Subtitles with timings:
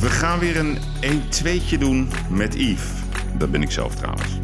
[0.00, 2.88] We gaan weer een 1-2'tje doen met Yves.
[3.38, 4.38] Dat ben ik zelf trouwens.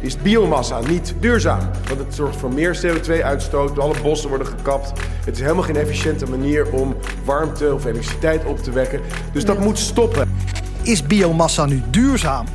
[0.00, 1.70] Is biomassa niet duurzaam?
[1.88, 4.92] Want het zorgt voor meer CO2-uitstoot, alle bossen worden gekapt.
[5.24, 9.00] Het is helemaal geen efficiënte manier om warmte of elektriciteit op te wekken.
[9.32, 10.36] Dus dat moet stoppen.
[10.82, 12.46] Is biomassa nu duurzaam?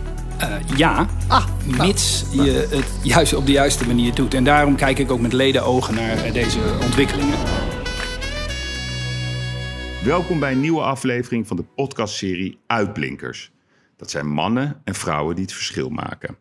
[0.42, 4.34] Uh, ja, Ah, nou, mits je het juist op de juiste manier doet.
[4.34, 7.38] En daarom kijk ik ook met leden ogen naar eh, deze ontwikkelingen.
[10.10, 13.52] Welkom bij een nieuwe aflevering van de podcastserie Uitblinkers.
[13.96, 16.38] Dat zijn mannen en vrouwen die het verschil maken.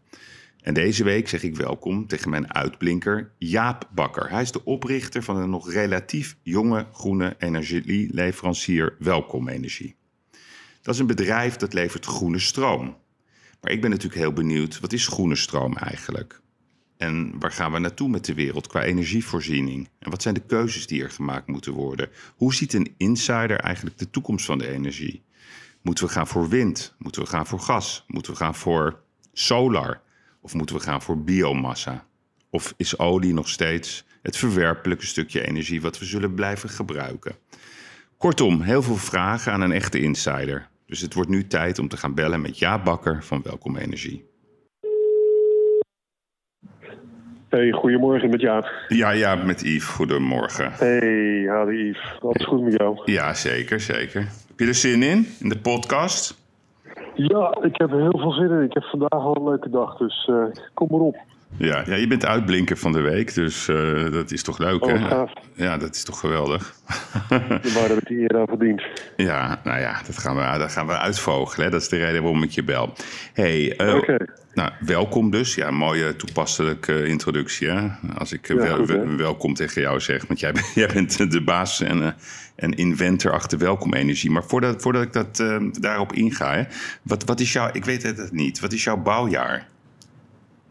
[0.61, 4.31] En deze week zeg ik welkom tegen mijn uitblinker Jaap Bakker.
[4.31, 9.97] Hij is de oprichter van een nog relatief jonge groene energieleverancier Welkom Energie.
[10.83, 12.97] Dat is een bedrijf dat levert groene stroom.
[13.61, 16.41] Maar ik ben natuurlijk heel benieuwd, wat is groene stroom eigenlijk?
[16.99, 19.89] En waar gaan we naartoe met de wereld qua energievoorziening?
[19.99, 22.09] En wat zijn de keuzes die er gemaakt moeten worden?
[22.37, 25.23] Hoe ziet een insider eigenlijk de toekomst van de energie?
[25.83, 26.95] Moeten we gaan voor wind?
[26.99, 28.05] Moeten we gaan voor gas?
[28.07, 29.01] Moeten we gaan voor
[29.33, 30.01] solar?
[30.41, 32.07] Of moeten we gaan voor biomassa?
[32.51, 37.37] Of is olie nog steeds het verwerpelijke stukje energie wat we zullen blijven gebruiken?
[38.17, 40.69] Kortom, heel veel vragen aan een echte insider.
[40.87, 44.25] Dus het wordt nu tijd om te gaan bellen met Jaap Bakker van Welkom Energie.
[47.49, 48.71] Hey, goedemorgen met Jaap.
[48.89, 49.85] Ja, ja, met Yves.
[49.85, 50.73] Goedemorgen.
[50.73, 52.19] Hey, hadi Yves.
[52.21, 53.01] Alles goed met jou?
[53.05, 54.21] Ja, zeker, zeker.
[54.21, 56.39] Heb je er zin in, in de podcast?
[57.15, 58.63] Ja, ik heb er heel veel zin in.
[58.63, 61.17] Ik heb vandaag al een leuke dag, dus uh, kom maar op.
[61.57, 64.93] Ja, ja, je bent uitblinker van de week, dus uh, dat is toch leuk, oh,
[64.93, 64.99] hè?
[64.99, 65.33] Gaaf.
[65.55, 66.75] Ja, dat is toch geweldig.
[67.75, 68.83] Waar heb ik die eer aan verdiend?
[69.17, 71.65] Ja, nou ja, dat gaan we, dat gaan we uitvogelen.
[71.67, 71.73] Hè?
[71.73, 72.95] Dat is de reden waarom ik je bel.
[73.33, 74.19] hey, uh, okay.
[74.55, 75.55] nou, welkom dus.
[75.55, 77.89] Ja, mooie toepasselijke introductie, hè?
[78.19, 79.07] Als ik Ja, wel, goed, hè?
[79.07, 80.27] wel- welkom tegen jou zeg.
[80.27, 82.09] Want jij, bent- jij bent de baas en, eh,
[82.57, 84.31] en inventor achter Welkom Energie.
[84.31, 86.63] Maar voordat, voordat ik dat, eh, daarop inga, hè,
[87.03, 87.71] wat, wat is jouw...
[87.73, 88.61] Ik weet het niet.
[88.61, 89.69] Wat is jouw bouwjaar?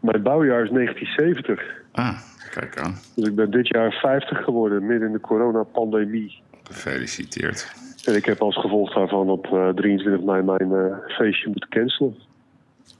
[0.00, 1.62] Mijn bouwjaar is 1970.
[1.92, 2.18] Ah,
[2.50, 2.94] kijk aan.
[3.14, 6.40] Dus ik ben dit jaar 50 geworden, midden in de coronapandemie.
[6.62, 7.72] Gefeliciteerd.
[8.04, 12.14] En ik heb als gevolg daarvan op eh, 23 mei mijn eh, feestje moeten cancelen.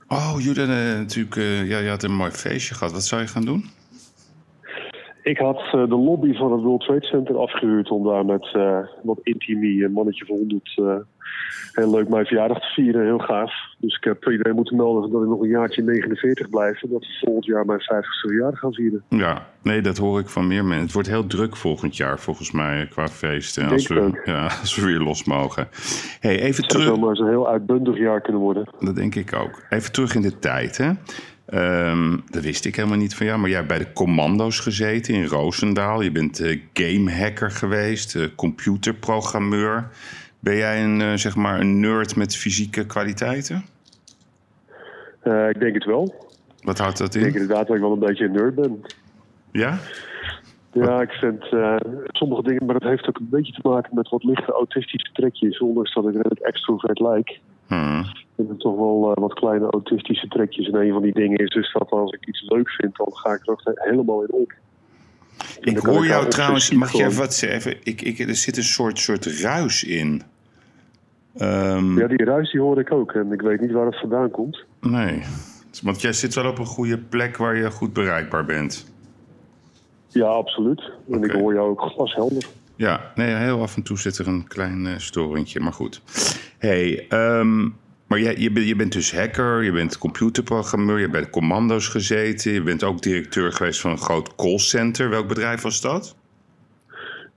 [0.07, 1.35] Oh, jullie hadden natuurlijk...
[1.35, 2.93] eh, ja, je had een mooi feestje gehad.
[2.93, 3.63] Wat zou je gaan doen?
[5.23, 8.79] Ik had eh, de lobby van het World Trade Center afgehuurd om daar met eh,
[9.03, 10.95] wat intimie, een mannetje van 100, eh,
[11.73, 13.03] heel leuk mijn verjaardag te vieren.
[13.03, 13.53] Heel gaaf.
[13.77, 16.83] Dus ik heb iedereen moeten melden dat ik nog een jaartje 49 blijf.
[16.83, 19.03] En dat we volgend jaar mijn 50ste verjaardag gaan vieren.
[19.09, 20.83] Ja, nee, dat hoor ik van meer mensen.
[20.83, 23.69] Het wordt heel druk volgend jaar, volgens mij, qua feesten.
[23.69, 25.67] Als we, ja, als we weer los mogen.
[26.19, 26.87] hey, even Het zou terug.
[26.87, 28.69] zomaar eens een heel uitbundig jaar kunnen worden.
[28.79, 29.61] Dat denk ik ook.
[29.69, 30.91] Even terug in de tijd, hè.
[31.45, 35.13] Ehm, dat wist ik helemaal niet van jou, maar jij hebt bij de commando's gezeten
[35.13, 36.01] in Roosendaal.
[36.01, 39.89] Je bent eh, gamehacker geweest, eh, computerprogrammeur.
[40.39, 43.65] Ben jij een, eh, zeg maar een nerd met fysieke kwaliteiten?
[45.19, 46.27] Eh, ik denk het wel.
[46.61, 47.41] Wat houdt dat Ik denk in?
[47.41, 48.81] inderdaad dat ik wel een beetje een nerd ben.
[49.51, 49.77] Ja?
[50.71, 51.75] Ja, ik vind eh,
[52.07, 55.59] sommige dingen, maar dat heeft ook een beetje te maken met wat lichte autistische trekjes.
[55.59, 57.39] Ondanks dat ik redelijk extrovert lijk.
[57.67, 57.99] Hm.
[58.35, 60.67] Ik heb toch wel wat kleine autistische trekjes.
[60.67, 63.33] En een van die dingen is dus dat als ik iets leuk vind, dan ga
[63.33, 64.53] ik er ook helemaal in op.
[65.61, 67.75] Ik hoor jou trouwens, mag je even wat zeggen?
[67.83, 70.21] Ik, ik, er zit een soort, soort ruis in.
[71.37, 73.11] Ehm, Ja, die ruis die hoor ik ook.
[73.11, 74.63] En ik weet niet waar het vandaan komt.
[74.81, 75.21] Nee,
[75.83, 78.91] want jij zit wel op een goede plek waar je goed bereikbaar bent.
[80.07, 80.81] Ja, absoluut.
[81.11, 82.45] En ik hoor jou ook glashelder.
[82.75, 86.01] Ja, nee, heel af en toe zit er een klein storingje, maar goed.
[86.57, 87.69] hey, ehm,
[88.09, 92.51] maar jij, je, bent- je bent dus hacker, je bent computerprogrammeur, je de commando's gezeten.
[92.51, 95.09] Je bent ook directeur geweest van een groot callcenter.
[95.09, 96.15] Welk bedrijf was dat?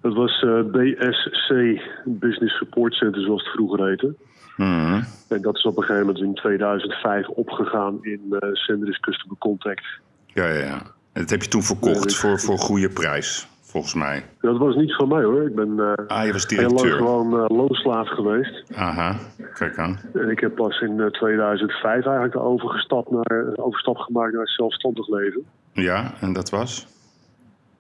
[0.01, 4.15] Dat was eh, BSC, Business Support Center zoals het vroeger heette.
[4.57, 5.03] Mhm.
[5.29, 9.85] En dat is op een gegeven moment in 2005 opgegaan in uh, Sendris Customer Contact.
[10.27, 10.83] Ja, ja, ja.
[11.13, 14.25] En dat heb je toen verkocht voor, voor goede prijs, volgens mij.
[14.41, 15.47] Dat was niet van mij hoor.
[15.47, 18.63] Ik ben eh, Ah, je was heel lang gewoon eh, loonslaaf geweest.
[18.75, 19.17] Aha,
[19.55, 19.99] kijk aan.
[20.15, 25.09] En ik heb pas in eh, 2005 eigenlijk de overgestapt naar, overstap gemaakt naar zelfstandig
[25.09, 25.43] leven.
[25.73, 26.87] Ja, en dat was?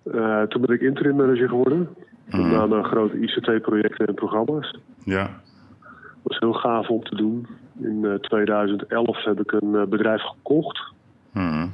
[0.02, 1.88] Eh, toen ben ik interim manager geworden.
[2.30, 2.50] Mhm.
[2.50, 4.78] Daarna grote ICT-projecten en programma's.
[5.04, 5.40] Ja.
[5.82, 7.46] Dat was heel gaaf om te doen.
[7.80, 10.92] In eh, 2011 heb ik een eh, bedrijf gekocht.
[11.32, 11.66] Mhm.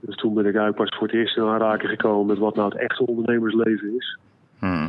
[0.00, 2.68] Dus toen ben ik eigenlijk pas voor het eerst in aanraking gekomen met wat nou
[2.68, 4.18] het echte ondernemersleven is.
[4.60, 4.88] Mhm.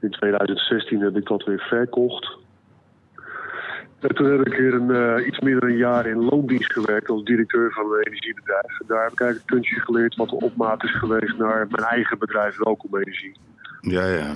[0.00, 2.36] In 2016 heb ik dat weer verkocht.
[4.00, 7.08] En toen heb ik weer een, eh, iets meer dan een jaar in loondienst gewerkt
[7.08, 8.80] als directeur van een energiebedrijf.
[8.80, 11.88] En daar heb ik eigenlijk een kunstje geleerd wat de opmaat is geweest naar mijn
[11.88, 13.36] eigen bedrijf Welkom Energie.
[13.80, 14.34] Ja, ja.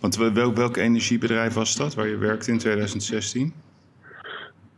[0.00, 3.52] Want welk, welk energiebedrijf was dat waar je werkte in 2016?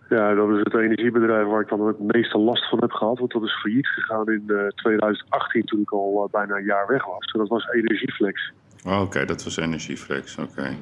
[0.09, 3.19] Ja, dat is het energiebedrijf waar ik dan het meeste last van heb gehad.
[3.19, 6.87] Want dat is failliet gegaan in uh, 2018 toen ik al uh, bijna een jaar
[6.87, 7.33] weg was.
[7.33, 8.53] dat was Energieflex.
[8.87, 10.77] Oh, Oké, dat was Energieflex, oké.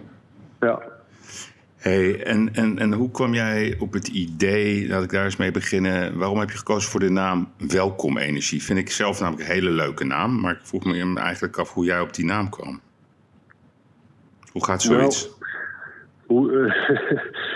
[0.61, 0.83] Ja.
[1.77, 5.51] Hey, en, en, en hoe kwam jij op het idee, laat ik daar eens mee
[5.51, 8.63] beginnen, waarom heb je gekozen voor de naam Welkom Energie?
[8.63, 11.85] Vind ik zelf namelijk een hele leuke naam, maar ik vroeg me eigenlijk af hoe
[11.85, 12.81] jij op die naam kwam.
[14.53, 15.25] Hoe gaat zoiets?
[15.25, 15.37] Nou,
[16.27, 16.73] hoe, uh,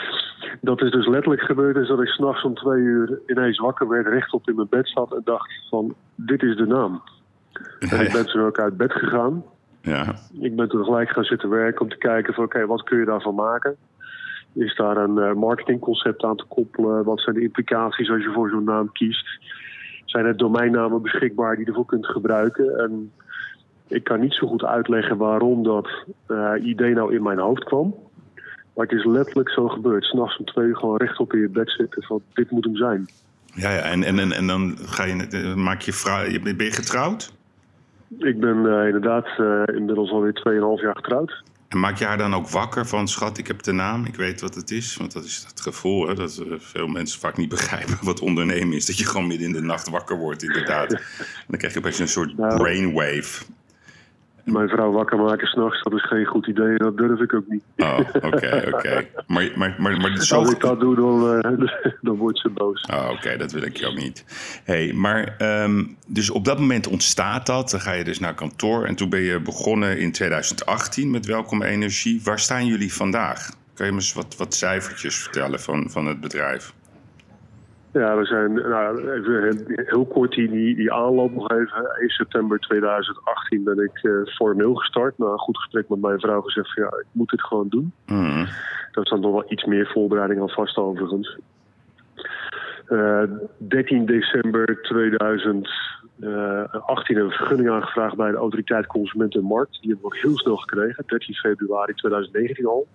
[0.60, 4.06] dat is dus letterlijk gebeurd is dat ik s'nachts om twee uur ineens wakker werd,
[4.06, 7.02] rechtop in mijn bed zat en dacht van, dit is de naam.
[7.78, 9.44] En ik ben toen ook uit bed gegaan.
[9.82, 10.14] Ja.
[10.40, 13.04] Ik ben toen gelijk gaan zitten werken om te kijken van, oké, wat kun je
[13.04, 13.76] daarvan maken?
[14.52, 17.04] Is daar een uh, marketingconcept aan te koppelen?
[17.04, 19.26] Wat zijn de implicaties als je voor zo'n naam kiest?
[20.04, 22.78] Zijn er domeinnamen beschikbaar die je ervoor kunt gebruiken?
[22.78, 23.12] En
[23.86, 25.88] ik kan niet zo goed uitleggen waarom dat
[26.28, 27.94] uh, idee nou in mijn hoofd kwam.
[28.80, 30.04] Maar het is letterlijk zo gebeurd.
[30.04, 33.08] S'nachts om twee uur gewoon rechtop in je bed zitten van dit moet hem zijn.
[33.54, 33.80] Ja, ja.
[33.80, 37.32] En, en, en dan ga je, maak je vrouw, ben je getrouwd?
[38.18, 40.42] Ik ben uh, inderdaad uh, inmiddels alweer
[40.78, 41.42] 2,5 jaar getrouwd.
[41.68, 44.40] En maak je haar dan ook wakker van, schat, ik heb de naam, ik weet
[44.40, 44.96] wat het is?
[44.96, 48.86] Want dat is het gevoel, hè, dat veel mensen vaak niet begrijpen wat ondernemen is.
[48.86, 50.92] Dat je gewoon midden in de nacht wakker wordt, inderdaad.
[50.92, 51.00] En
[51.48, 53.44] dan krijg je opeens een soort nou, brainwave.
[54.52, 56.76] Mijn vrouw wakker maken s'nachts, dat is geen goed idee.
[56.76, 57.62] Dat durf ik ook niet.
[57.76, 58.76] Oh, oké, oké.
[58.76, 59.10] Okay.
[59.26, 60.38] Maar, maar, maar, maar zo...
[60.38, 62.86] Als ik dat doe, dan, uh, dan wordt ze boos.
[62.90, 63.36] Oh, oké, okay.
[63.36, 64.24] dat wil ik ook niet.
[64.64, 67.70] hey, maar um, dus op dat moment ontstaat dat.
[67.70, 68.84] Dan ga je dus naar kantoor.
[68.84, 72.20] En toen ben je begonnen in 2018 met Welkom Energie.
[72.24, 73.50] Waar staan jullie vandaag?
[73.74, 76.72] Kan je me eens wat, wat cijfertjes vertellen van, van het bedrijf?
[77.92, 81.96] Ja, we zijn nou, even heel kort die, die, die aanloop nog even.
[82.00, 85.18] 1 september 2018 ben ik uh, formeel gestart.
[85.18, 87.92] Na een goed gesprek met mijn vrouw gezegd van ja, ik moet dit gewoon doen.
[88.06, 88.46] Mm.
[88.92, 91.38] Dat is dan nog wel iets meer voorbereiding aan vast overigens.
[92.88, 93.22] Uh,
[93.56, 95.66] 13 december 2018
[97.16, 99.80] hebben we vergunning aangevraagd bij de autoriteit Consument en Markt.
[99.80, 102.86] Die hebben we ook heel snel gekregen, 13 februari 2019 al.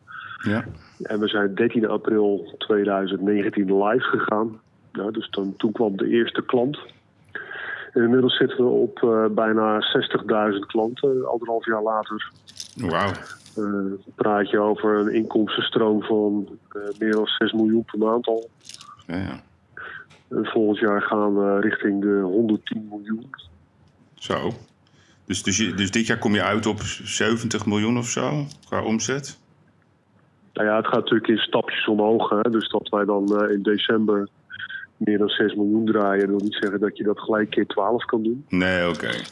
[0.42, 0.64] Ja.
[1.02, 4.60] En we zijn 13 april 2019 live gegaan.
[4.96, 6.80] Nou, dus dan, toen kwam de eerste klant.
[7.94, 9.82] En inmiddels zitten we op uh, bijna
[10.54, 12.32] 60.000 klanten, anderhalf jaar later.
[12.76, 13.12] Wauw.
[13.58, 18.50] Uh, praat je over een inkomstenstroom van uh, meer dan 6 miljoen per maand al.
[19.08, 19.42] Ja, ja.
[20.30, 23.30] En volgend jaar gaan we richting de 110 miljoen.
[24.14, 24.52] Zo.
[25.26, 28.84] Dus, dus, je, dus dit jaar kom je uit op 70 miljoen of zo qua
[28.84, 29.40] omzet?
[30.54, 32.30] Nou ja, het gaat natuurlijk in stapjes omhoog.
[32.30, 32.50] Hè?
[32.50, 34.30] Dus dat wij dan in december
[34.98, 38.24] meer dan 6 miljoen draaien, wil niet zeggen dat je dat gelijk keer 12 kan
[38.24, 38.46] doen.
[38.50, 38.98] Nee, oké.
[38.98, 39.24] Okay.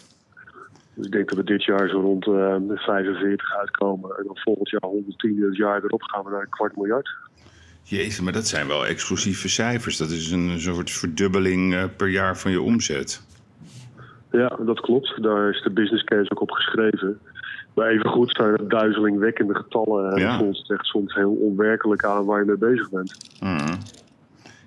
[0.93, 4.17] Dus ik denk dat we dit jaar zo rond uh, de 45 uitkomen.
[4.17, 7.09] En dan volgend jaar 110, het jaar erop gaan we naar een kwart miljard.
[7.83, 9.97] Jezus, maar dat zijn wel explosieve cijfers.
[9.97, 13.21] Dat is een soort verdubbeling uh, per jaar van je omzet.
[14.31, 15.23] Ja, dat klopt.
[15.23, 17.19] Daar is de business case ook op geschreven.
[17.73, 20.13] Maar even goed zijn het duizelingwekkende getallen.
[20.13, 20.37] En ja.
[20.37, 23.17] voelt het echt soms heel onwerkelijk aan waar je mee bezig bent.
[23.39, 23.77] Mm.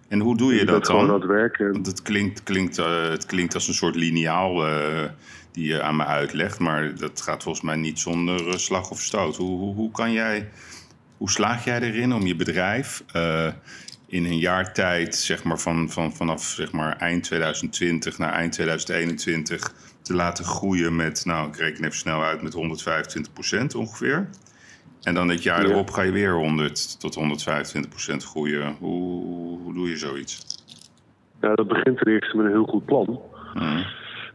[0.09, 0.95] En hoe doe je, je dat dan?
[0.95, 1.73] Gewoon aan het werken.
[1.73, 5.03] Want het klinkt, klinkt, uh, het klinkt als een soort lineaal uh,
[5.53, 9.01] die je aan me uitlegt, maar dat gaat volgens mij niet zonder uh, slag of
[9.01, 9.37] stoot.
[9.37, 10.49] Hoe, hoe, hoe, kan jij,
[11.17, 13.05] hoe slaag jij erin om je bedrijf
[14.07, 18.53] in een jaar tijd, zeg maar van, van, vanaf zeg maar eind 2020 naar eind
[18.53, 24.29] 2021, te laten groeien met, nou ik reken even snel uit, met 125 procent ongeveer?
[25.07, 25.69] En dan het jaar ja.
[25.69, 28.77] erop ga je weer 100 tot 125 procent groeien.
[28.79, 29.25] Hoe,
[29.63, 30.65] hoe doe je zoiets?
[31.41, 33.21] Ja, dat begint ten eerste met een heel goed plan.
[33.55, 33.85] Hmm.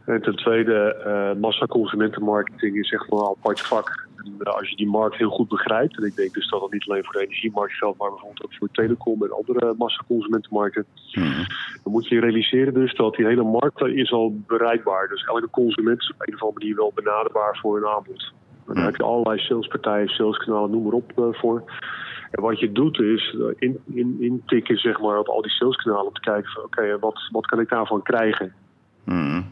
[0.04, 4.08] En ten tweede, uh, massaconsumentenmarketing is echt wel een apart vak.
[4.16, 6.72] En, uh, als je die markt heel goed begrijpt, en ik denk dus dat dat
[6.72, 11.46] niet alleen voor de energiemarkt geldt, maar bijvoorbeeld ook voor telecom en andere massaconsumentenmarkten, hmm.
[11.82, 15.08] dan moet je realiseren dus dat die hele markt is al bereikbaar.
[15.08, 18.32] Dus elke consument is op een of andere manier wel benaderbaar voor een aanbod.
[18.66, 21.62] En daar heb je allerlei salespartijen, saleskanalen, noem maar op uh, voor.
[22.30, 26.12] En wat je doet is in, in, intikken zeg maar, op al die saleskanalen om
[26.12, 28.54] te kijken van oké, okay, wat, wat kan ik daarvan krijgen?
[29.04, 29.50] Mm.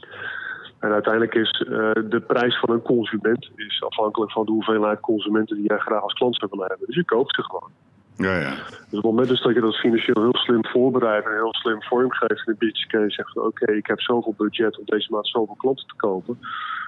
[0.80, 5.56] En uiteindelijk is uh, de prijs van een consument is afhankelijk van de hoeveelheid consumenten
[5.56, 6.86] die jij graag als klant zou willen hebben.
[6.86, 7.70] Dus je koopt ze gewoon.
[8.16, 8.50] Ja, ja.
[8.50, 11.82] Dus op het moment dus dat je dat financieel heel slim voorbereidt en heel slim
[11.82, 15.12] vormgeeft in een business case, zegt van oké, okay, ik heb zoveel budget om deze
[15.12, 16.38] maand zoveel klanten te kopen.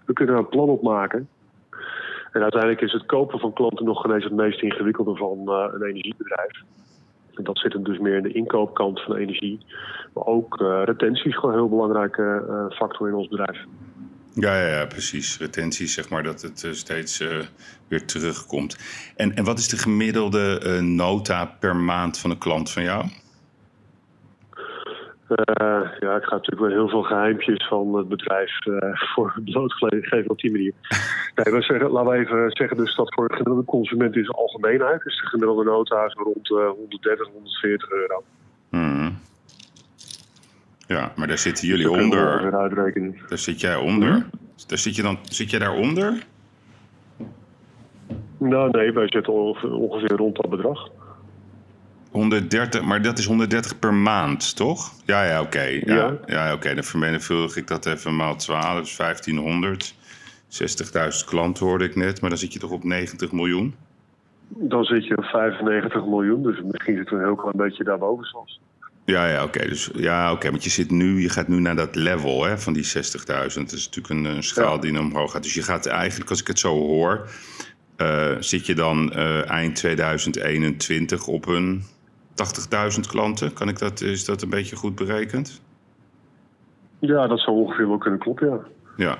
[0.07, 1.29] We kunnen daar een plan op maken.
[2.33, 5.83] En uiteindelijk is het kopen van klanten nog ineens het meest ingewikkelde van uh, een
[5.83, 6.63] energiebedrijf.
[7.35, 9.67] En dat zit hem dus meer in de inkoopkant van energie.
[10.15, 13.67] Maar ook uh, retentie is gewoon een heel belangrijke uh, factor in ons bedrijf.
[14.35, 15.39] Ja, ja, ja, precies.
[15.39, 17.39] Retentie, zeg maar, dat het eh, steeds eh,
[17.89, 18.77] weer terugkomt.
[19.17, 23.05] En, en wat is de gemiddelde eh, nota per maand van een klant van jou?
[25.29, 30.31] Eh, ja, ik ga natuurlijk wel heel veel geheimpjes van het bedrijf eh, voor blootgeven
[30.31, 30.73] op die manier.
[31.35, 34.37] Nee, we zeggen, laten we even zeggen dus dat voor de gemiddelde consument in zijn
[34.37, 38.23] algemeenheid is de gemiddelde nota rond eh 130, 140 euro.
[38.71, 39.11] Mhm.
[40.87, 42.51] Ja, maar daar zitten jullie Dat onder.
[43.29, 44.27] Daar zit jij onder.
[44.67, 46.25] Daar zit je dan, zit jij daaronder?
[48.39, 50.89] Nou nee, wij zitten ongeveer rond dat bedrag.
[52.13, 54.93] 130, maar dat is 130 per maand, toch?
[55.05, 55.63] Ja, ja, oké.
[55.63, 56.19] Ja, ja.
[56.27, 56.53] Ja.
[56.53, 56.75] oké.
[56.75, 59.95] Dan vermenigvuldig ik dat even maal 12, dus 1500.
[60.49, 63.75] 60.000 klanten hoorde ik net, maar dan zit je toch op 90 miljoen?
[64.49, 68.25] Dan zit je op 95 miljoen, dus misschien zitten we een heel klein beetje daarboven
[68.25, 68.61] soms.
[69.05, 69.69] Ja, ja, oké.
[69.69, 70.51] Dus ja, oké.
[70.51, 72.93] Want je zit nu, je gaat nu naar dat level hè, van die 60.000.
[73.27, 74.81] Dat is natuurlijk een, een schaal Ja.
[74.81, 75.43] die naar omhoog gaat.
[75.43, 77.29] Dus je gaat eigenlijk, als ik het zo hoor,
[77.97, 81.85] eh, zit je dan eh, eind 2021 op een
[82.95, 83.53] 80.000 klanten.
[83.53, 85.61] Kan ik dat, is dat een beetje goed berekend?
[86.99, 88.61] Ja, dat zou ongeveer wel kunnen kloppen, ja.
[88.97, 89.19] Ja.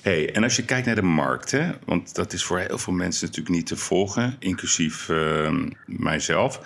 [0.00, 2.92] Hey, en als je kijkt naar de markt, hè, want dat is voor heel veel
[2.92, 6.60] mensen natuurlijk niet te volgen, inclusief ehm, mijzelf.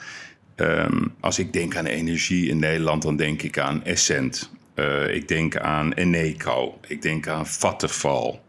[0.54, 4.50] Ehm, als ik denk aan energie in Nederland, dan denk ik aan Essent.
[4.74, 6.78] Eh, ik denk aan Eneco.
[6.86, 8.40] Ik denk aan Vattenfall.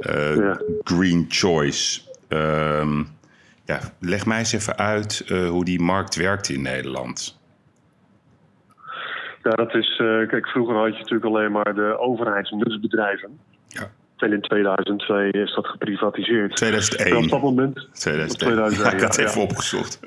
[0.00, 0.60] Eh, Ja.
[0.82, 2.00] Green Choice.
[2.28, 3.02] Ehm,
[3.66, 7.40] ja, leg mij eens even uit eh, hoe die markt werkt in Nederland.
[9.42, 9.90] Ja, dat is.
[9.98, 13.38] eh, kijk, vroeger had je natuurlijk alleen maar de overheidsnutsbedrijven.
[13.68, 13.90] Ja.
[14.16, 16.44] En in 2002 is dat geprivatiseerd.
[16.44, 17.28] En op 2001.
[17.28, 17.74] dat moment.
[17.92, 18.28] 2001.
[18.28, 19.46] 2001, Ja, ik had ja, even ja.
[19.46, 20.00] opgezocht.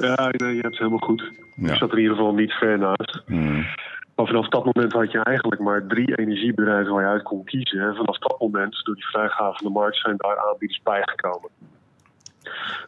[0.00, 1.30] Ja, nee, je hebt het helemaal goed.
[1.56, 1.72] Ja.
[1.72, 3.22] Ik zat er in ieder geval niet ver naast.
[3.26, 3.66] Hmm.
[4.14, 7.80] Maar vanaf dat moment had je eigenlijk maar drie energiebedrijven waar je uit kon kiezen.
[7.80, 11.50] En vanaf dat moment, door die vrijgave van de markt, zijn daar aanbieders bijgekomen.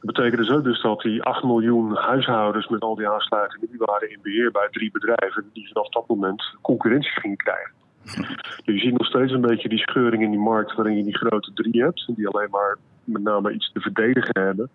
[0.00, 3.78] Dat betekent dus ook dus dat die 8 miljoen huishoudens met al die aansluitingen, die
[3.78, 7.72] waren in beheer bij drie bedrijven die vanaf dat moment concurrentie gingen krijgen.
[8.64, 11.16] Dus je ziet nog steeds een beetje die scheuring in die markt waarin je die
[11.16, 14.70] grote drie hebt, die alleen maar met name iets te verdedigen hebben.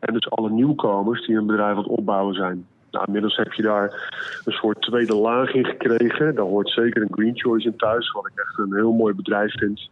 [0.00, 2.66] En dus alle nieuwkomers die een bedrijf aan het opbouwen zijn.
[2.96, 4.10] Nou, inmiddels heb je daar
[4.44, 6.34] een soort tweede laag in gekregen.
[6.34, 9.52] Daar hoort zeker een Green Choice in thuis, wat ik echt een heel mooi bedrijf
[9.58, 9.90] vind.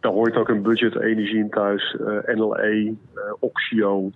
[0.00, 4.10] Daar hoort ook een budget energie in thuis, eh, NLE, eh, Oxio.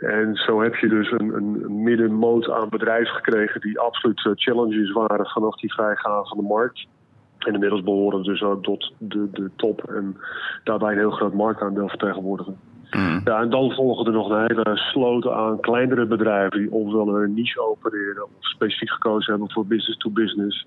[0.00, 4.92] En zo heb je dus een, een, middenmoot aan bedrijven gekregen die absoluut eh, challenges
[4.92, 6.86] waren vanaf die vrijgave van de markt.
[7.38, 10.16] En inmiddels behoren dus ook tot de, de top en
[10.64, 12.71] daarbij een heel groot marktaandeel vertegenwoordigen.
[12.92, 13.20] Hmm.
[13.24, 17.34] Ja, en dan volgen er nog een hele sloot aan kleinere bedrijven die ofwel een
[17.34, 20.66] niche opereren of specifiek gekozen hebben voor business to business.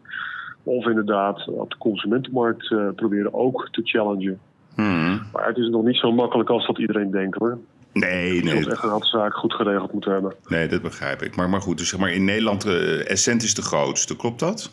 [0.63, 4.39] Of inderdaad op de consumentenmarkt eh, proberen ook te challengen.
[4.75, 5.21] Hmm.
[5.33, 7.57] Maar het is nog niet zo makkelijk als dat iedereen denkt hoor.
[7.93, 10.33] Nee, nee, zult echt een aantal zaken goed geregeld moeten hebben.
[10.47, 11.35] nee, dat begrijp ik.
[11.35, 14.71] Maar, maar goed, dus zeg maar in Nederland, eh Essent is de grootste, klopt dat?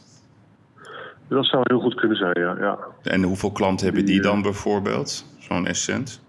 [1.28, 2.56] Dat zou heel goed kunnen zijn, ja.
[2.60, 2.78] ja.
[3.02, 5.24] En hoeveel klanten hebben die Die, eh, dan bijvoorbeeld?
[5.38, 6.22] Zo'n Essent?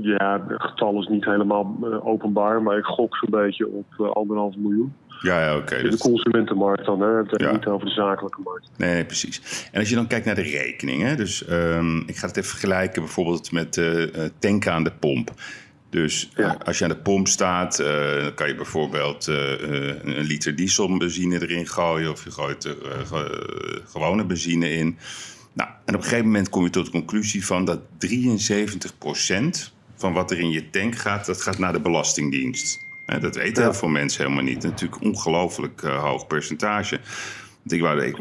[0.00, 4.10] Ja, het getal is niet helemaal eh, openbaar, maar ik gok zo'n beetje op eh,
[4.10, 4.94] anderhalf miljoen.
[5.22, 5.82] Ja, ja oké.
[5.88, 7.08] De consumentenmarkt dan, hè?
[7.16, 7.52] Het Ja.
[7.52, 8.70] niet over de zakelijke markt.
[8.76, 9.68] Nee, precies.
[9.72, 13.02] En als je dan kijkt naar de rekeningen, dus ehm, ik ga het even vergelijken
[13.02, 14.02] bijvoorbeeld met eh
[14.38, 15.30] tanken aan de pomp.
[15.90, 16.56] Dus Ja.
[16.64, 17.76] als je aan de pomp staat,
[18.22, 22.76] dan kan je bijvoorbeeld een liter dieselbenzine erin gooien of je gooit er
[23.06, 24.96] ge- gewone benzine in.
[25.52, 30.12] Nou, en op een gegeven moment kom je tot de conclusie van dat 73% van
[30.12, 32.84] wat er in je tank gaat, dat gaat naar de Belastingdienst.
[33.20, 34.62] Dat weten heel veel mensen helemaal niet.
[34.62, 37.00] Natuurlijk ongelooflijk eh, hoog percentage.
[37.62, 38.18] Want ik, wou, ik,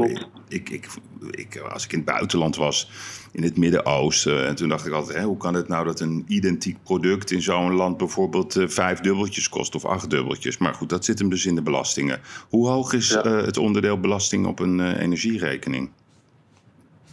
[0.70, 0.88] ik,
[1.32, 2.90] ik, als ik in het buitenland was,
[3.32, 6.24] in het Midden-Oosten, en toen dacht ik altijd: hè, hoe kan het nou dat een
[6.28, 10.58] identiek product in zo'n land bijvoorbeeld eh, vijf dubbeltjes kost of acht dubbeltjes?
[10.58, 12.20] Maar goed, dat zit hem dus in de belastingen.
[12.50, 13.24] Hoe hoog is Ja.
[13.24, 15.90] eh, het onderdeel belasting op een energierekening?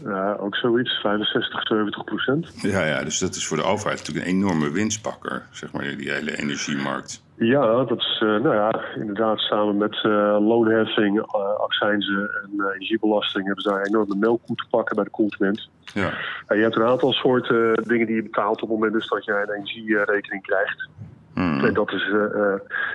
[0.04, 2.62] Ja, ook zoiets, 65, 70 procent.
[2.62, 6.10] Ja, ja, dus dat is voor de overheid natuurlijk een enorme winstpakker, zeg maar, die
[6.10, 7.22] hele energiemarkt.
[7.36, 13.44] Ja, dat is eh, nou ja, inderdaad samen met eh, loonheffing, eh, accijnzen en energiebelasting
[13.44, 15.68] hebben ze daar een enorme melkkoe te pakken bij de consument.
[15.94, 16.12] Ja,
[16.48, 19.32] je hebt een aantal soorten dingen die je betaalt op het moment dus dat je
[19.32, 20.88] een energierekening krijgt.
[21.34, 21.64] Hmm.
[21.64, 22.08] En dat is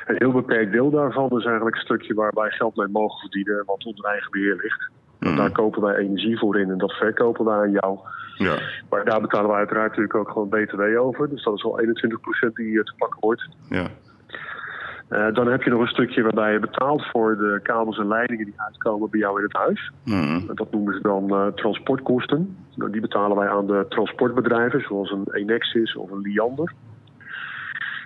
[0.06, 1.38] een heel beperkt deel daarvan.
[1.38, 4.90] is eigenlijk een stukje waar wij geld mee mogen verdienen, wat onder eigen beheer ligt.
[5.36, 5.38] Want.
[5.38, 8.00] Daar kopen wij energie voor in en dat verkopen wij aan jou.
[8.38, 8.56] ja,
[8.90, 11.30] Maar daar betalen we uiteraard natuurlijk ook gewoon BTW over.
[11.30, 11.80] Dus dat is al
[12.50, 13.48] 21% die hier te pakken wordt.
[13.70, 13.88] ja.
[15.08, 18.46] Eh, dan heb je nog een stukje waarbij je betaalt voor de kabels en leidingen
[18.46, 19.92] die uitkomen bij jou in het huis.
[20.06, 20.54] Mhm.
[20.54, 22.58] Dat noemen ze dan eh, transportkosten.
[22.76, 26.74] Nou, die betalen wij aan de transportbedrijven, zoals een Enexis of een Liander.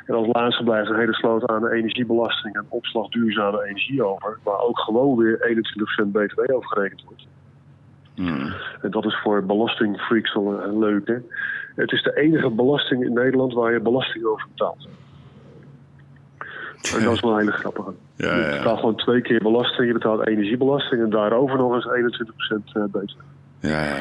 [0.05, 4.37] En als laatste blijft een hele sloot aan de energiebelasting en opslag duurzame energie over,
[4.43, 5.63] waar ook gewoon weer
[6.05, 7.27] 21% btw over gerekend wordt.
[8.15, 8.51] Mhm.
[8.81, 11.21] En dat is voor belastingfreaks wel een leuke.
[11.75, 14.87] Het is de enige belasting in Nederland waar je belasting over betaalt.
[16.95, 17.93] En dat is wel een hele grappige.
[18.15, 18.57] Ja, Je ja, ja.
[18.57, 19.87] betaalt gewoon twee keer belasting.
[19.87, 23.21] Je betaalt energiebelasting en daarover nog eens 21% eh, btw.
[23.59, 23.95] Ja, ja.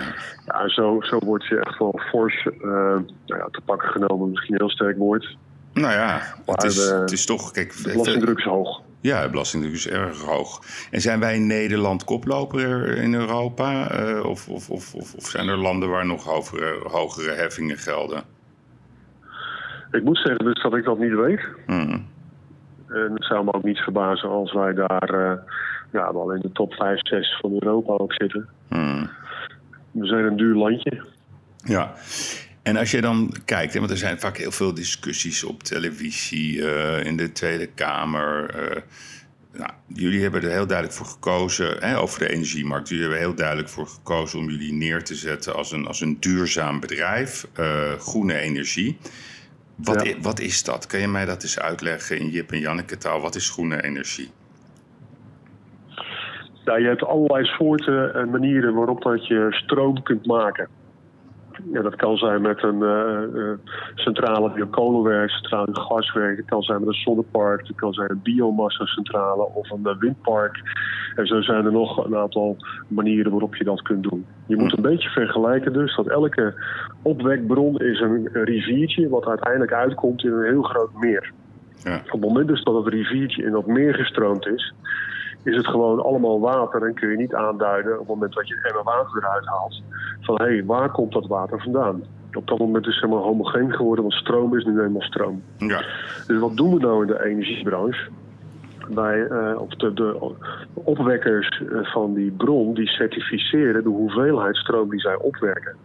[0.46, 4.30] Ja, zo, zo word je echt wel fors eh, nou ja, te pakken genomen.
[4.30, 5.36] Misschien een heel sterk woord.
[5.72, 7.50] Nou ja, het is, de- het is toch...
[7.50, 8.80] Kijk, De belastingdruk is hoog.
[9.00, 10.60] Ja, de belastingdruk is erg hoog.
[10.90, 13.90] En zijn wij in Nederland koploper in Europa?
[13.90, 18.22] Eh, of, of, of, of, of zijn er landen waar nog hogere, hogere heffingen gelden?
[19.90, 21.40] Ik moet zeggen dus dat ik dat niet weet.
[21.66, 21.98] Mhm.
[22.88, 25.38] En het zou me ook niet verbazen als wij daar eh,
[25.92, 28.48] ja, wel in de top 5, 6 van Europa ook zitten.
[28.68, 29.06] Mhm.
[29.90, 31.04] We zijn een duur landje.
[31.64, 31.92] Ja.
[32.62, 36.68] En als je dan kijkt, hè, want er zijn vaak heel veel discussies op televisie,
[36.70, 38.50] eh, in de Tweede Kamer.
[38.54, 38.82] eh,
[39.52, 42.88] nou, jullie hebben er heel duidelijk voor gekozen, hè, over de energiemarkt.
[42.88, 46.00] Jullie hebben er heel duidelijk voor gekozen om jullie neer te zetten als een, als
[46.00, 48.98] een duurzaam bedrijf, eh, groene energie.
[49.76, 50.14] Wat, Ja.
[50.20, 50.86] wat is dat?
[50.86, 53.20] Kan je mij dat eens uitleggen in Jip en Janneke taal?
[53.20, 54.30] Wat is groene energie?
[56.64, 60.68] Ja, je hebt allerlei soorten en manieren waarop dat je stroom kunt maken.
[61.72, 63.52] Ja, dat kan zijn met een eh,
[63.94, 66.36] centrale die op kolen werkt, centrale die op gas werkt.
[66.36, 70.62] Het kan zijn met een zonnepark, het kan zijn een biomassa-centrale of een eh, windpark.
[71.16, 72.56] En zo zijn er nog een aantal
[72.88, 74.26] manieren waarop je dat kunt doen.
[74.46, 76.54] Je moet een beetje vergelijken dus dat elke
[77.02, 81.32] opwekbron is een, een riviertje wat uiteindelijk uitkomt in een heel groot meer.
[81.84, 81.96] Ja.
[81.96, 84.74] Op het moment dus dat het riviertje in dat meer gestroomd is,
[85.42, 88.54] is het gewoon allemaal water en kun je niet aanduiden op het moment dat je
[88.54, 89.82] het emmer water eruit haalt
[90.20, 92.02] van hé, hey, waar komt dat water vandaan?
[92.32, 95.42] Op dat moment is het helemaal homogeen geworden, want stroom is nu eenmaal stroom.
[95.56, 95.82] Ja.
[96.26, 98.08] Dus wat doen we nou in de energiebranche?
[98.88, 100.34] Wij, eh, of de, de
[100.74, 105.76] opwekkers eh, van die bron, die certificeren de hoeveelheid stroom die zij opwekken.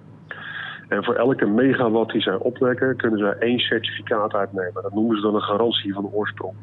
[0.88, 4.84] En voor elke megawatt die zij opwekken, kunnen zij één certificaat uitnemen.
[4.84, 6.56] Dat noemen ze dan een garantie van oorsprong.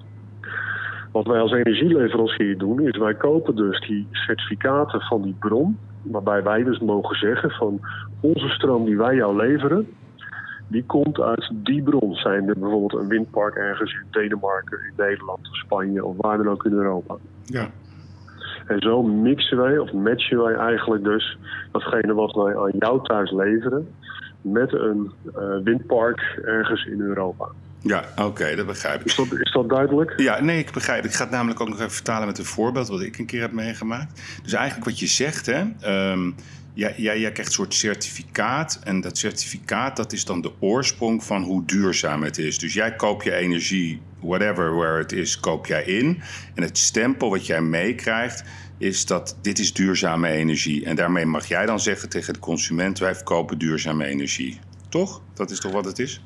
[1.12, 5.79] Wat wij als energieleverancier doen, is wij kopen dus die certificaten van die bron.
[6.03, 7.81] Waarbij wij dus mogen zeggen van
[8.20, 9.87] onze stroom die wij jou leveren,
[10.68, 12.14] die komt uit die bron.
[12.14, 16.48] Zijn er bijvoorbeeld een windpark ergens in Denemarken, in Nederland of Spanje of waar dan
[16.48, 17.16] ook in Europa.
[17.44, 17.70] Ja.
[18.66, 21.38] En zo mixen wij of matchen wij eigenlijk dus
[21.72, 23.88] datgene wat wij aan jou thuis leveren
[24.40, 27.48] met een eh, windpark ergens in Europa.
[27.83, 29.07] Ja, oké, dat begrijp ik.
[29.07, 30.14] Is dat, is dat duidelijk?
[30.16, 31.05] Ja, nee, ik begrijp.
[31.05, 33.40] Ik ga het namelijk ook nog even vertalen met een voorbeeld wat ik een keer
[33.40, 34.21] heb meegemaakt.
[34.42, 35.64] Dus eigenlijk wat je zegt, hè.
[35.81, 36.31] ehm,
[36.75, 38.81] jij, jij, jij krijgt een soort certificaat.
[38.85, 42.59] En dat certificaat, dat is dan de oorsprong van hoe duurzaam het is.
[42.59, 46.23] Dus jij koopt je energie, whatever where it is, koop jij in.
[46.55, 48.45] En het stempel wat jij meekrijgt,
[48.79, 50.85] is dat dit is duurzame energie.
[50.85, 54.61] En daarmee mag jij dan zeggen tegen de consument, wij verkopen duurzame energie.
[54.88, 55.23] Toch?
[55.35, 56.23] Dat is toch wat het is?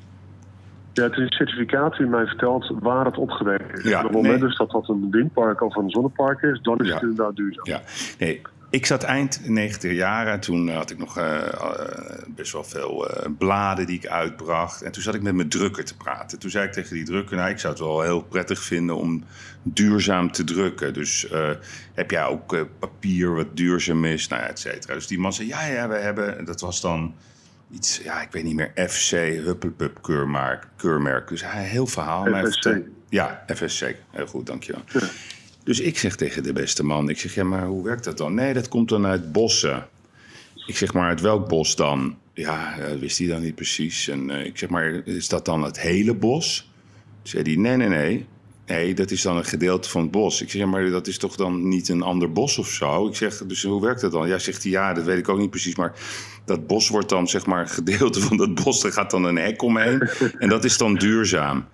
[0.97, 3.85] Ja, het is een certificaat die mij vertelt waar het opgewekt is.
[3.85, 4.49] Ja, op het moment nee.
[4.49, 6.95] dus dat dat een windpark of een zonnepark is, dan is Ja.
[6.95, 7.65] het inderdaad duurzaam.
[7.67, 7.81] Ja,
[8.19, 8.43] nee.
[8.71, 10.41] Ik zat eind 90 jaren.
[10.41, 14.83] Toen had ik nog eh, eh, best wel veel eh, bladen die ik uitbracht.
[14.83, 16.39] En toen zat ik met mijn drukker te praten.
[16.39, 17.37] Toen zei ik tegen die drukker...
[17.37, 19.25] Nou, ik zou het wel heel prettig vinden om
[19.63, 20.95] duurzaam te drukken.
[20.95, 21.29] Dus
[21.95, 24.29] heb jij ook papier wat duurzaam is?
[24.29, 24.95] Nou ja, et cetera.
[24.95, 25.49] Dus die man zei...
[25.49, 26.45] Ja, ja, we hebben...
[26.45, 27.15] Dat was dan
[27.71, 28.01] iets...
[28.03, 28.73] Ja, ik weet niet meer.
[28.89, 30.69] FC Huppelpup keurmerk.
[30.77, 31.29] keurmerk.
[31.29, 32.47] Dus hij heel verhaal.
[32.51, 32.79] FSC.
[33.09, 33.95] Ja, FSC.
[34.11, 34.83] Heel goed, dankjewel.
[35.65, 38.35] Dus ik zeg tegen de beste man, ik zeg, ja, maar hoe werkt dat dan?
[38.35, 39.87] Nee, dat komt dan uit bossen.
[40.67, 42.17] Ik zeg, maar uit welk bos dan?
[42.35, 44.09] Ja, dat wist hij dan niet precies.
[44.09, 46.71] En eh, ik zeg, maar is dat dan het hele bos?
[47.23, 48.27] Toen zei hij, nee, nee, nee.
[48.67, 50.43] Nee, dat is dan een gedeelte van het bos.
[50.43, 53.07] Ik zeg, ja, maar dat is toch dan niet een ander bos of zo?
[53.07, 54.29] Ik zeg, dus hoe werkt dat dan?
[54.29, 55.77] Ja, zegt hij, ja, dat weet ik ook niet precies.
[55.77, 55.93] Maar
[56.47, 58.85] dat bos wordt dan, zeg maar, een gedeelte van dat bos.
[58.85, 60.01] Er gaat dan een hek omheen.
[60.39, 61.65] En dat is dan duurzaam.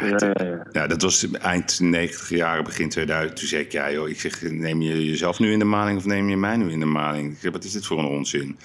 [0.00, 3.36] Ja, Ja, ja, dat was eind 90 jaren, begin 2000.
[3.36, 6.04] Toen zei ik, ja joh, ik zeg, neem je jezelf nu in de maling of
[6.04, 7.32] neem je mij nu in de maling?
[7.32, 8.58] Ik zeg, wat is dit voor een onzin?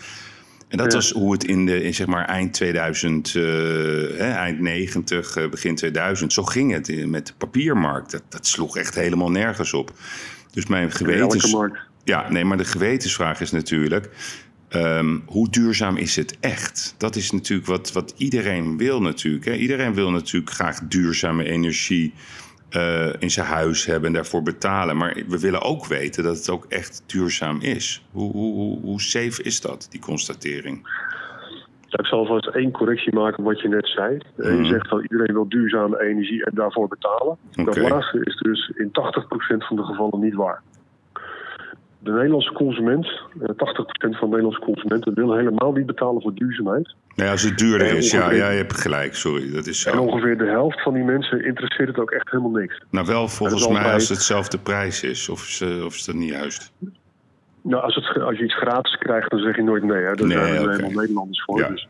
[0.68, 0.98] En dat Ja.
[0.98, 3.42] was hoe het in, de, in zeg maar eind 2000, eh,
[4.18, 8.12] hè, eind 90, eh, begin 2000, zo ging het in- met de papiermarkt.
[8.12, 9.92] Dat, dat sloeg echt helemaal nergens op.
[10.52, 11.52] Dus mijn gewetens...
[11.54, 11.78] markt.
[12.04, 14.10] Ja, nee, maar de gewetensvraag is natuurlijk...
[14.74, 16.96] ehm, hoe duurzaam is het echt?
[16.98, 19.46] Dat is natuurlijk wat, wat iedereen wil natuurlijk.
[19.46, 19.54] Hè?
[19.54, 22.14] Iedereen wil natuurlijk graag duurzame energie
[22.70, 24.98] eh, in zijn huis hebben en daarvoor betalen.
[24.98, 28.06] Maar we willen ook weten dat het ook echt duurzaam is.
[28.12, 30.88] Hoe, hoe, hoe, safe is dat, die constatering?
[31.90, 34.18] Ik zal vast één correctie maken op wat je net zei.
[34.38, 34.64] Eh, Mhm.
[34.64, 37.38] Je zegt dat iedereen wil duurzame energie en daarvoor betalen.
[37.52, 40.62] Dat laatste is dus in 80% van de gevallen niet waar.
[42.04, 43.06] De Nederlandse consument,
[43.42, 46.96] eh, 80% van de Nederlandse consumenten wil helemaal niet betalen voor duurzaamheid.
[47.16, 49.52] Nou ja, als het duurder En is, ja, ongeveer- ja, je hebt gelijk, sorry.
[49.52, 50.02] Dat is En zo.
[50.02, 52.82] ongeveer de helft van die mensen interesseert het ook echt helemaal niks.
[52.92, 55.30] Nou, wel volgens mij altijd- als het hetzelfde prijs is.
[55.30, 56.72] Of is, eh, of is dat niet juist?
[57.62, 60.04] Nou, als, het, als je iets gratis krijgt, dan zeg je nooit nee.
[60.04, 60.14] Hè?
[60.16, 61.60] Daar Nee, zijn we helemaal Nederlanders voor.
[61.60, 61.88] Ja, Dus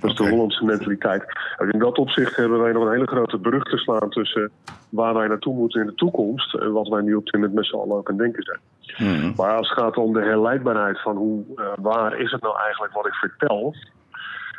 [0.00, 0.28] dat is de.
[0.28, 1.24] Hollandse mentaliteit.
[1.58, 4.50] En in dat opzicht hebben wij nog een hele grote brug te slaan tussen
[4.88, 7.66] waar wij naartoe moeten in de toekomst en wat wij nu op dit moment met
[7.66, 8.58] z'n allen ook aan denken zijn.
[8.98, 9.32] Mhm.
[9.36, 12.92] Maar als het gaat om de herleidbaarheid van hoe eh, waar is het nou eigenlijk
[12.92, 13.74] wat ik vertel,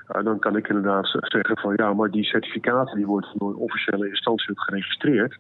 [0.08, 3.56] eh, dan kan ik inderdaad zeggen van ja, maar die certificaten die worden door een
[3.56, 5.38] officiële instantie geregistreerd.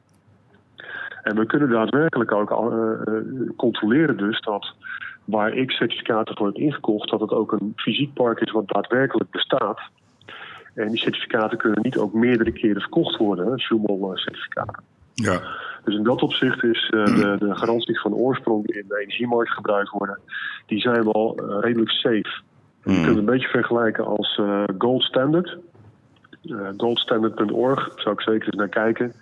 [1.23, 3.09] En we kunnen daadwerkelijk ook eh,
[3.57, 4.73] controleren dus dat
[5.25, 9.29] waar ik certificaten voor heb ingekocht, dat het ook een fysiek park is wat daadwerkelijk
[9.31, 9.79] bestaat.
[10.73, 14.83] En die certificaten kunnen niet ook meerdere keren verkocht worden, Schumel-certificaten.
[15.13, 15.41] Ja,
[15.83, 19.51] Dus in dat opzicht is eh, de, de garanties van oorsprong die in de energiemarkt
[19.51, 20.19] gebruikt worden,
[20.65, 22.41] die zijn wel eh, redelijk safe.
[22.83, 25.57] Je kunt het een beetje vergelijken als eh, gold standard.
[26.77, 29.13] Goldstandard.org, zou ik zeker eens naar kijken.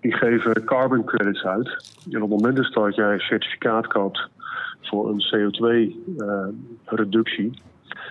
[0.00, 1.68] Die geven carbon credits uit.
[2.10, 4.28] En op het moment dus dat jij een certificaat koopt
[4.82, 7.52] voor een CO2-reductie,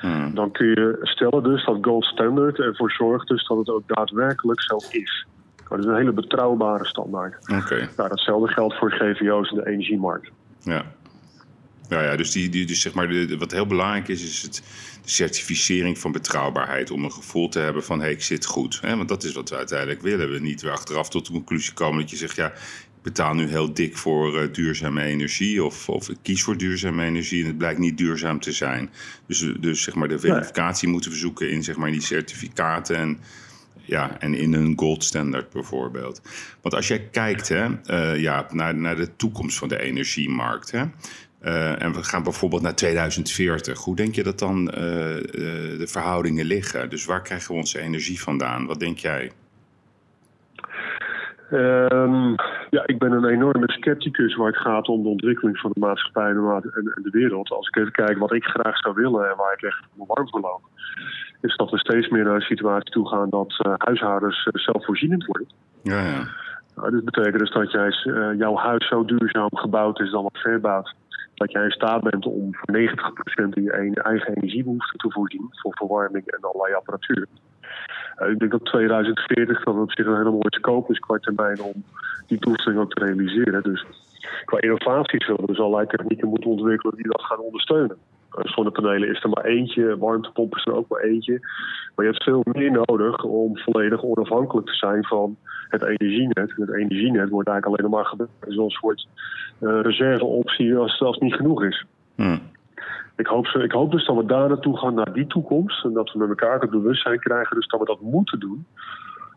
[0.02, 0.34] Mhm.
[0.34, 4.62] dan kun je stellen dus dat gold standard ervoor zorgt dus dat het ook daadwerkelijk
[4.62, 5.26] zo is.
[5.70, 7.50] Dat is een hele betrouwbare standaard.
[7.50, 7.90] oké.
[7.98, 10.32] Nou, datzelfde geldt voor GVO's in de energiemarkt.
[10.64, 10.86] Ja.
[11.90, 14.42] Ja, ja, dus, die, die, dus zeg maar de, de- wat heel belangrijk is, is
[14.42, 14.64] het,
[15.04, 16.92] de certificering van betrouwbaarheid.
[16.92, 18.80] Om een gevoel te hebben van, hé, hey, ik zit goed.
[18.82, 18.96] Hè?
[18.96, 20.32] Want dat is wat we uiteindelijk willen.
[20.32, 23.48] We niet weer achteraf tot de conclusie komen dat je zegt, ja, ik betaal nu
[23.48, 25.64] heel dik voor eh, duurzame energie.
[25.64, 28.90] Of, of ik kies voor duurzame energie en het blijkt niet duurzaam te zijn.
[29.28, 33.20] Dus, dus zeg maar de verificatie moeten we zoeken in, zeg maar, die certificaten en...
[33.88, 36.22] Ja, en in een gold standard bijvoorbeeld.
[36.62, 40.72] Want als jij kijkt hè, eh, ja, naar, naar de toekomst van de energiemarkt.
[40.72, 40.84] Hè,
[41.40, 43.80] eh, en we gaan bijvoorbeeld naar 2040.
[43.80, 44.80] Hoe denk je dat dan eh,
[45.82, 46.90] de verhoudingen liggen?
[46.90, 48.66] Dus waar krijgen we onze energie vandaan?
[48.66, 49.32] Wat denk jij?
[51.50, 52.30] Ehm,
[52.70, 56.30] ja, ik ben een enorme scepticus waar het gaat om de ontwikkeling van de maatschappij
[56.30, 56.62] en
[56.96, 57.50] de wereld.
[57.50, 60.42] Als ik even kijk wat ik graag zou willen en waar ik echt warm voor
[60.42, 60.62] loop,
[61.42, 65.26] is dat we steeds meer naar een situatie toe gaan dat eh, huishoudens eh, zelfvoorzienend
[65.26, 65.48] worden.
[65.82, 66.28] Ja, ja.
[66.76, 70.38] Nou, dit betekent dus dat jij, eh, jouw huis zo duurzaam gebouwd is dan wat
[70.38, 70.96] verbouwd.
[71.36, 75.48] Dat jij in staat bent om voor 90% in je eigen energiebehoefte te voorzien.
[75.52, 77.28] Voor verwarming en allerlei apparatuur.
[78.30, 81.84] Ik denk dat 2040 dat op zich een hele mooie scope is qua termijn om
[82.28, 83.64] die doelstelling ook te realiseren.
[83.64, 83.86] Dus
[84.46, 87.98] qua innovaties zullen we dus allerlei technieken moeten ontwikkelen die dat gaan ondersteunen.
[88.32, 91.40] Eh, zonnepanelen is er maar eentje, warmtepomp is er ook maar eentje.
[91.96, 95.38] Maar je hebt veel meer nodig om volledig onafhankelijk te zijn van
[95.70, 96.54] het energienet.
[96.56, 99.08] En het energienet wordt eigenlijk alleen maar gebruikt als een soort
[99.60, 101.86] eh, reserveoptie als, als het niet genoeg is.
[102.16, 102.38] Hm.
[103.16, 105.84] Ik hoop, ik hoop dus dat we daar naartoe gaan, naar die toekomst.
[105.84, 108.66] En dat we met elkaar het bewustzijn krijgen, dus dat we dat moeten doen.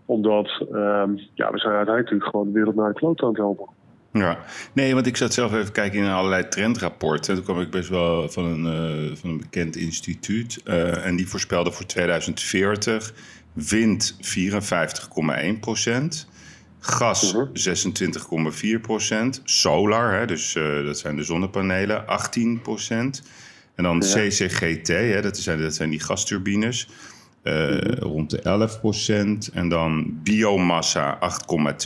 [0.05, 3.37] Omdat ehm, ja, we zijn uiteindelijk natuurlijk gewoon de wereld naar de kloot aan het
[3.37, 3.69] helpen.
[4.13, 4.39] Ja,
[4.73, 7.29] nee, want ik zat zelf even kijken in allerlei trendrapporten.
[7.31, 8.67] En toen kwam ik best wel van een,
[9.11, 10.61] eh, van een bekend instituut.
[10.65, 13.13] eh, en die voorspelde voor 2040
[13.53, 16.29] wind 54,1 procent.
[16.81, 17.45] Gas Mhm.
[17.53, 19.41] 26,4 procent.
[19.45, 23.23] Solar, hè, dus eh, dat zijn de zonnepanelen, 18 procent.
[23.75, 26.89] En dan CCGT, hè, dat, zijn, dat zijn die gasturbines,
[27.43, 29.49] eh, rond de 11 procent.
[29.49, 31.19] En dan biomassa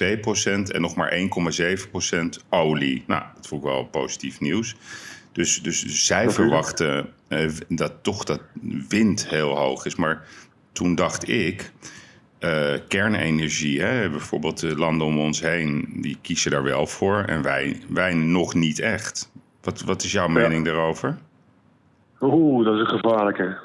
[0.03, 0.73] 8,2 procent.
[0.73, 3.05] En nog maar 1,7 procent olie.
[3.07, 4.77] Nou, dat vond ik wel positief nieuws.
[5.33, 8.41] Dus, dus zij verwachten eh, dat toch dat
[8.89, 9.95] wind heel hoog is.
[9.95, 10.27] Maar
[10.73, 11.73] toen dacht ik,
[12.39, 17.19] eh, kernenergie, hè, bijvoorbeeld de landen om ons heen, die kiezen daar wel voor.
[17.19, 19.31] En wij, wij nog niet echt.
[19.61, 21.19] Wat, wat is jouw mening daarover?
[22.33, 23.57] Oeh, dat is een gevaarlijke.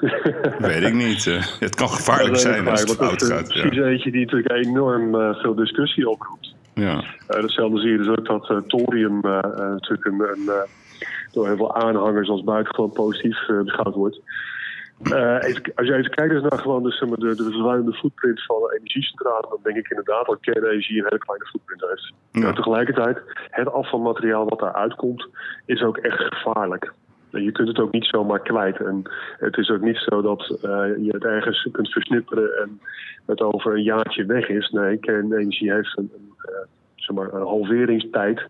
[0.58, 1.26] Weet ik niet.
[1.26, 1.42] eh.
[1.60, 3.28] het kan gevaarlijk Dat zijn als het fout gaat.
[3.28, 3.84] dat is precies Ja.
[3.84, 6.54] eentje die natuurlijk enorm eh, veel discussie oproept.
[6.74, 7.02] Ja.
[7.26, 11.02] Eh, datzelfde zie je dus ook dat eh, thorium eh, eh, natuurlijk een, een, eh,
[11.32, 14.20] door heel veel aanhangers als buitengewoon positief eh, beschouwd wordt.
[15.02, 18.56] Eh, even- als je even kijkt dus naar gewoon maar, de, de vervuilende footprint van
[18.60, 22.12] de energiecentrale, dan denk ik inderdaad dat kernenergie een hele kleine footprint heeft.
[22.32, 22.40] Ja.
[22.40, 23.18] Maar tegelijkertijd,
[23.50, 25.28] het afvalmateriaal wat daaruit komt,
[25.66, 26.92] is ook echt gevaarlijk.
[27.30, 28.80] Je kunt het ook niet zomaar kwijt.
[28.80, 29.02] En
[29.38, 30.70] het is ook niet zo dat eh,
[31.04, 32.80] je het ergens kunt versnipperen en
[33.26, 34.70] het over een jaartje weg is.
[34.70, 38.46] Nee, kernenergie heeft een, een, eh, zeg maar, een halveringstijd.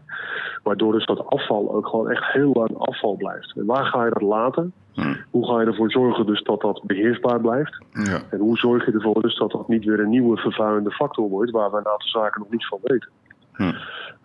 [0.63, 3.53] Waardoor dus dat afval ook gewoon echt heel lang afval blijft.
[3.57, 4.73] En waar ga je dat laten?
[5.31, 7.79] Hoe ga je ervoor zorgen dus dat dat beheersbaar blijft?
[7.93, 8.21] Ja.
[8.31, 11.51] En hoe zorg je ervoor dus dat dat niet weer een nieuwe vervuilende factor wordt...
[11.51, 13.09] waar we een aantal zaken nog niet van weten?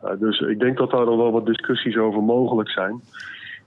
[0.04, 3.02] Uh, dus ik denk dat daar nog wel wat discussies over mogelijk zijn.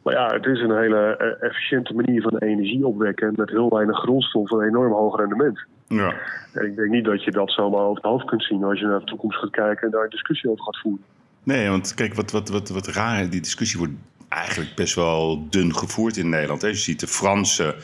[0.02, 3.32] Maar ja, het is een hele eh, efficiënte manier van energie opwekken...
[3.36, 5.64] met heel weinig grondstof en een enorm hoog rendement.
[5.86, 6.14] Ja.
[6.52, 8.64] En ik denk niet dat je dat zomaar over het hoofd kunt zien...
[8.64, 11.04] als je naar de toekomst gaat kijken en daar een discussie over gaat voeren.
[11.42, 13.94] Nee, want kijk, wat, wat, wat, wat raar, die discussie wordt
[14.28, 16.62] eigenlijk best wel dun gevoerd in Nederland.
[16.62, 16.68] Hè.
[16.68, 17.74] Je ziet de Fransen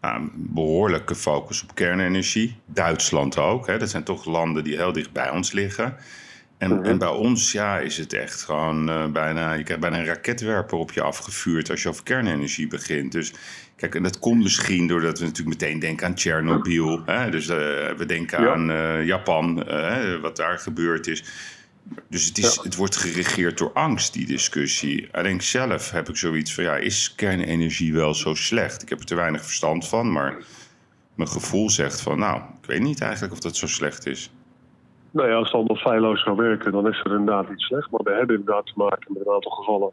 [0.00, 2.56] nou, behoorlijke focus op kernenergie.
[2.66, 3.66] Duitsland ook.
[3.66, 3.78] Hè.
[3.78, 5.96] Dat zijn toch landen die heel dicht bij ons liggen.
[6.60, 6.84] En, Mhm.
[6.84, 9.52] en bij ons ja, is het echt gewoon eh, bijna...
[9.52, 13.12] Je krijgt bijna een raketwerper op je afgevuurd als je over kernenergie begint.
[13.12, 13.32] Dus
[13.76, 17.02] kijk, en dat komt misschien doordat we natuurlijk meteen denken aan Tsjernobyl.
[17.06, 17.30] Hè?
[17.30, 17.56] Dus eh,
[17.96, 18.52] we denken Ja.
[18.52, 19.64] aan eh, Japan,
[20.20, 21.24] wat daar gebeurd is.
[22.08, 22.62] Dus het, is, Ja.
[22.62, 25.02] het wordt geregeerd door angst, die discussie.
[25.02, 28.82] Ik denk zelf heb ik zoiets van, ja, is kernenergie wel zo slecht?
[28.82, 30.36] Ik heb er te weinig verstand van, maar
[31.14, 34.30] mijn gevoel zegt van, nou, ik weet niet eigenlijk of dat zo slecht is.
[35.10, 37.90] Nou ja, als het allemaal feilloos zou werken, dan is er inderdaad iets slecht.
[37.90, 39.90] Maar we hebben inderdaad te maken met een aantal gevallen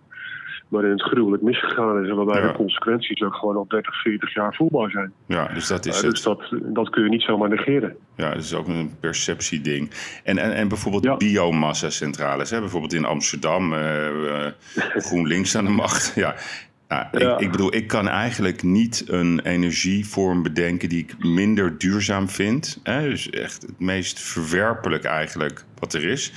[0.68, 2.10] waarin het gruwelijk misgegaan is.
[2.10, 2.48] En waarbij Ja.
[2.48, 5.14] de consequenties ook gewoon al 30, 40 jaar voelbaar zijn.
[5.26, 6.38] Ja, dus dat is Uh, dus het.
[6.38, 7.96] dat, dat kun je niet zomaar negeren.
[8.16, 9.92] Ja, dat is ook een perceptieding.
[10.24, 11.18] En, en, en bijvoorbeeld Ja.
[11.18, 12.50] biomassa-centrales.
[12.50, 12.60] Hè?
[12.60, 14.46] Bijvoorbeeld in Amsterdam, eh,
[15.06, 16.12] GroenLinks aan de macht.
[16.16, 16.36] Ja.
[16.88, 17.34] Nou, Ja.
[17.34, 22.80] Ik, ik bedoel, ik kan eigenlijk niet een energievorm bedenken die ik minder duurzaam vind.
[22.84, 23.10] Hè?
[23.10, 26.32] Dus echt het meest verwerpelijk eigenlijk wat er is.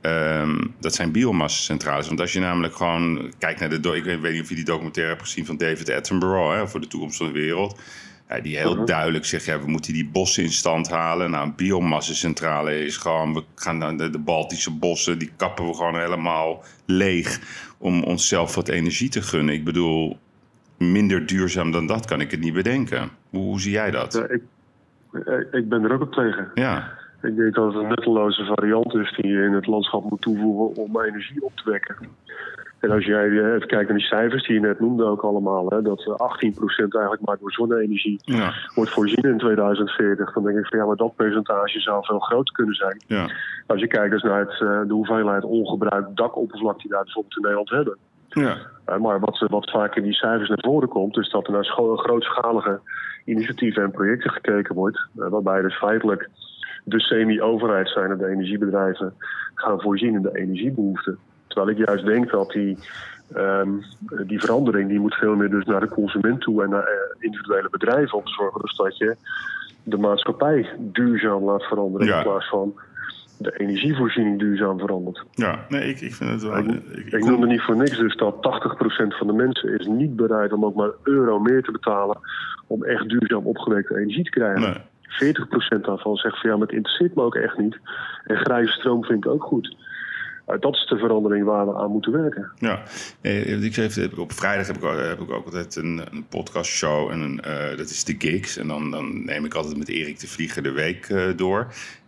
[0.00, 2.06] Ehm, dat zijn biomassa-centrales.
[2.06, 3.96] Want als je namelijk gewoon kijkt naar de...
[3.96, 6.54] Ik weet, niet of je die documentaire hebt gezien van David Attenborough...
[6.54, 7.80] Hè, over de toekomst van de wereld.
[8.28, 11.30] Ja, die heel duidelijk zegt, ja, we moeten die bossen in stand halen.
[11.30, 13.34] Nou, een biomassacentrale is gewoon...
[13.34, 17.40] We gaan naar de, de Baltische bossen, die kappen we gewoon helemaal leeg...
[17.84, 19.54] om onszelf wat energie te gunnen.
[19.54, 20.16] Ik bedoel,
[20.78, 23.10] minder duurzaam dan dat kan ik het niet bedenken.
[23.30, 24.12] Hoe, hoe zie jij dat?
[24.12, 24.42] Ja, ik,
[25.52, 26.50] ik ben er ook op tegen.
[26.54, 26.92] Ja,
[27.22, 30.82] Ik denk dat het een nutteloze variant is die je in het landschap moet toevoegen
[30.82, 31.96] om energie op te wekken.
[32.84, 35.68] En als jij eh, even kijkt naar die cijfers die je net noemde ook allemaal,
[35.68, 40.58] hè, dat eh, 18% eigenlijk maar door zonne-energie ja, wordt voorzien in 2040, dan denk
[40.58, 43.02] ik van ja, maar dat percentage zou veel groter kunnen zijn.
[43.06, 43.28] ja,
[43.66, 47.42] Als je kijkt dus naar het, eh, de hoeveelheid ongebruikt dakoppervlak die wij bijvoorbeeld in
[47.42, 47.96] Nederland hebben.
[48.28, 48.56] ja.
[48.98, 51.64] Maar wat, wat vaak in die cijfers naar voren komt, is dat er naar
[51.96, 52.80] grootschalige
[53.24, 55.06] initiatieven en projecten gekeken wordt.
[55.12, 56.28] waarbij dus feitelijk
[56.84, 59.14] de semi-overheid zijn en de energiebedrijven
[59.54, 61.18] gaan voorzien in de energiebehoeften.
[61.54, 62.78] Terwijl ik juist denk dat die,
[63.34, 63.68] ehm,
[64.26, 67.68] die verandering die moet veel meer dus naar de consument toe en naar eh, individuele
[67.70, 69.16] bedrijven om te zorgen dus dat je
[69.82, 72.16] de maatschappij duurzaam laat veranderen Ja.
[72.16, 72.74] in plaats van
[73.38, 75.24] de energievoorziening duurzaam verandert.
[75.30, 75.64] ja.
[75.68, 76.58] Nee, ik, ik vind het wel...
[76.58, 80.16] Ik, ik- ik noemde niet voor niks dus dat 80% van de mensen is niet
[80.16, 82.18] bereid om ook maar een euro meer te betalen
[82.66, 84.60] om echt duurzaam opgewekte energie te krijgen.
[84.60, 85.32] Nee.
[85.78, 87.78] 40% daarvan zegt van ja, maar het interesseert me ook echt niet.
[88.24, 89.76] En grijze stroom vind ik ook goed.
[90.48, 92.50] Uh, dat is de verandering waar we aan moeten werken.
[92.58, 92.82] Ja,
[93.20, 97.10] Eh, ik zeg, op vrijdag heb ik, heb ik ook altijd een, een podcastshow.
[97.10, 98.56] En een, eh, dat is de Gigs.
[98.56, 101.66] En dan, dan neem ik altijd met Erik de Vlieger de week eh, door.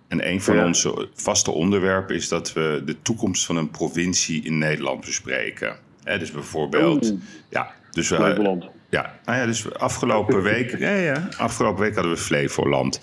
[0.08, 0.64] En een van Ja.
[0.64, 5.76] onze vaste onderwerpen is dat we de toekomst van een provincie in Nederland bespreken.
[6.02, 7.14] Hè, dus bijvoorbeeld.
[7.50, 8.64] Ja, dus we, Flevoland.
[8.90, 13.00] ja, nou ja, dus afgelopen week, ja, ja, afgelopen week hadden we Flevoland.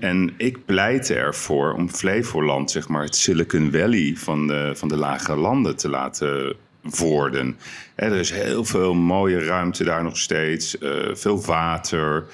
[0.00, 4.96] En ik pleit ervoor om Flevoland, zeg maar, het Silicon Valley van de, van de
[4.96, 7.56] lage landen te laten worden.
[7.94, 12.24] Er is heel veel mooie ruimte daar nog steeds, eh, veel water.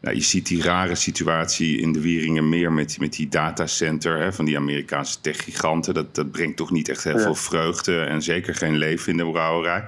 [0.00, 4.44] Nou, je ziet die rare situatie in de Wieringermeer met, met die datacenter hè, van
[4.44, 5.94] die Amerikaanse techgiganten.
[5.94, 7.22] Dat, dat brengt toch niet echt heel Ja.
[7.22, 9.84] veel vreugde en zeker geen leven in de brouwerij.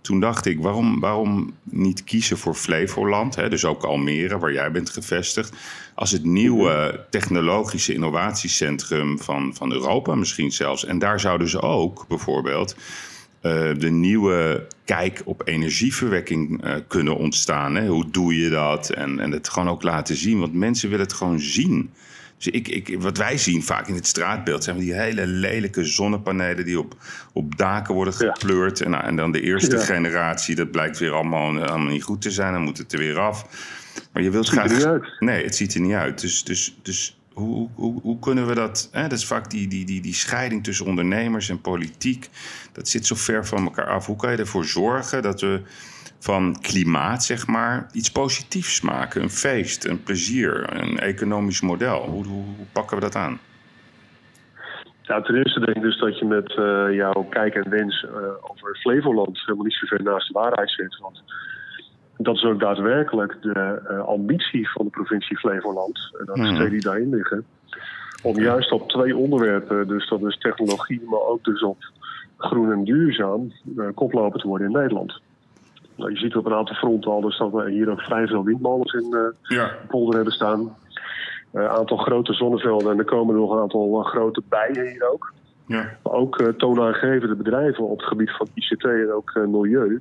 [0.00, 4.70] Toen dacht ik, waarom, waarom niet kiezen voor Flevoland, hè, dus ook Almere, waar jij
[4.70, 5.52] bent gevestigd,
[5.94, 10.84] als het nieuwe technologische innovatiecentrum van, van Europa misschien zelfs.
[10.84, 12.76] En daar zouden ze ook bijvoorbeeld
[13.78, 17.74] de nieuwe kijk op energieverwekking eh, kunnen ontstaan.
[17.74, 17.86] Hè?
[17.86, 18.90] Hoe doe je dat?
[18.90, 21.90] En, en het gewoon ook laten zien, want mensen willen het gewoon zien.
[22.36, 26.64] Dus ik, ik, wat wij zien vaak in het straatbeeld zijn die hele lelijke zonnepanelen
[26.64, 26.96] die op,
[27.32, 28.32] op daken worden Ja.
[28.32, 28.80] gepleurd.
[28.80, 29.82] En, en dan de eerste Ja.
[29.84, 32.52] generatie, dat blijkt weer allemaal, allemaal niet goed te zijn.
[32.52, 33.46] Dan moet het er weer af.
[34.12, 34.76] Maar je wilt ziet er graag.
[34.76, 35.04] niet uit.
[35.18, 36.20] Nee, het ziet er niet uit.
[36.20, 38.88] Dus, dus, dus hoe, hoe, kunnen we dat...
[38.92, 39.02] Hè?
[39.02, 42.28] Dat is vaak die, die, die, die scheiding tussen ondernemers en politiek.
[42.72, 44.06] Dat zit zo ver van elkaar af.
[44.06, 45.62] Hoe kan je ervoor zorgen dat we
[46.18, 49.22] van klimaat, zeg maar, iets positiefs maken?
[49.22, 52.04] Een feest, een plezier, een economisch model.
[52.04, 53.38] Hoe, hoe, pakken we dat aan?
[55.02, 58.10] Ja, ten eerste denk ik dus dat je met eh, jouw kijk en wens eh,
[58.50, 60.98] over Flevoland helemaal niet zo ver naast de waarheid zit.
[61.00, 61.22] Want
[62.18, 66.10] dat is ook daadwerkelijk de eh, ambitie van de provincie Flevoland.
[66.18, 66.54] En dat is Hmm.
[66.54, 67.44] steden die daarin liggen.
[68.22, 71.76] Om juist op twee onderwerpen, dus dat is technologie, maar ook dus op
[72.36, 75.20] groen en duurzaam, eh, koploper te worden in Nederland.
[75.96, 78.44] Nou, je ziet op een aantal fronten al dus dat we hier ook vrij veel
[78.44, 79.70] windmolens in Ja.
[79.88, 80.76] polder hebben staan.
[81.52, 85.32] Een aantal grote zonnevelden en er komen nog een aantal grote bijen hier ook.
[85.66, 85.90] Ja.
[86.02, 90.00] Maar ook toonaangevende bedrijven op het gebied van ICT en ook milieu.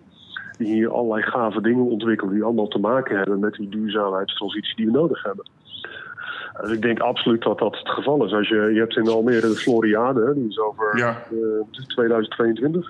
[0.57, 4.85] Die hier allerlei gave dingen ontwikkelen die allemaal te maken hebben met die duurzaamheidstransitie die
[4.85, 5.45] we nodig hebben.
[6.61, 8.33] Dus ik denk absoluut dat dat het geval is.
[8.33, 11.23] Als je, je hebt in Almere de Floriade, die is over Ja.
[11.31, 12.89] eh, 2022.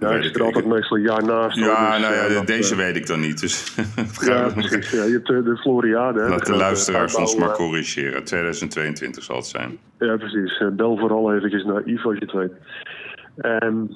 [0.00, 1.56] Ja, weet ik zit er altijd meestal een jaar naast.
[1.56, 3.40] Ja, dus, nou eh, ja, dat, deze eh, weet ik dan niet.
[3.40, 3.74] Dus
[4.26, 4.90] Ja, precies.
[4.90, 6.28] Ja, je hebt eh, de Floriade.
[6.28, 8.24] laat de luisteraars ons maar eh, corrigeren.
[8.24, 9.78] 2022 zal het zijn.
[9.98, 10.58] Ja, precies.
[10.58, 12.52] Eh, Bel vooral eventjes naar Yves als je het weet.
[13.38, 13.94] En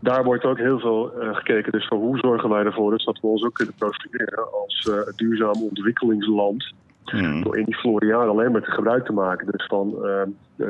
[0.00, 3.20] daar wordt ook heel veel eh, gekeken dus van hoe zorgen wij ervoor dus dat
[3.20, 6.74] we ons ook kunnen profileren als eh, duurzaam ontwikkelingsland.
[7.04, 7.42] Hmm.
[7.42, 9.46] Door in die Floriade alleen maar te gebruik te maken.
[9.50, 10.28] Dus van eh, eh,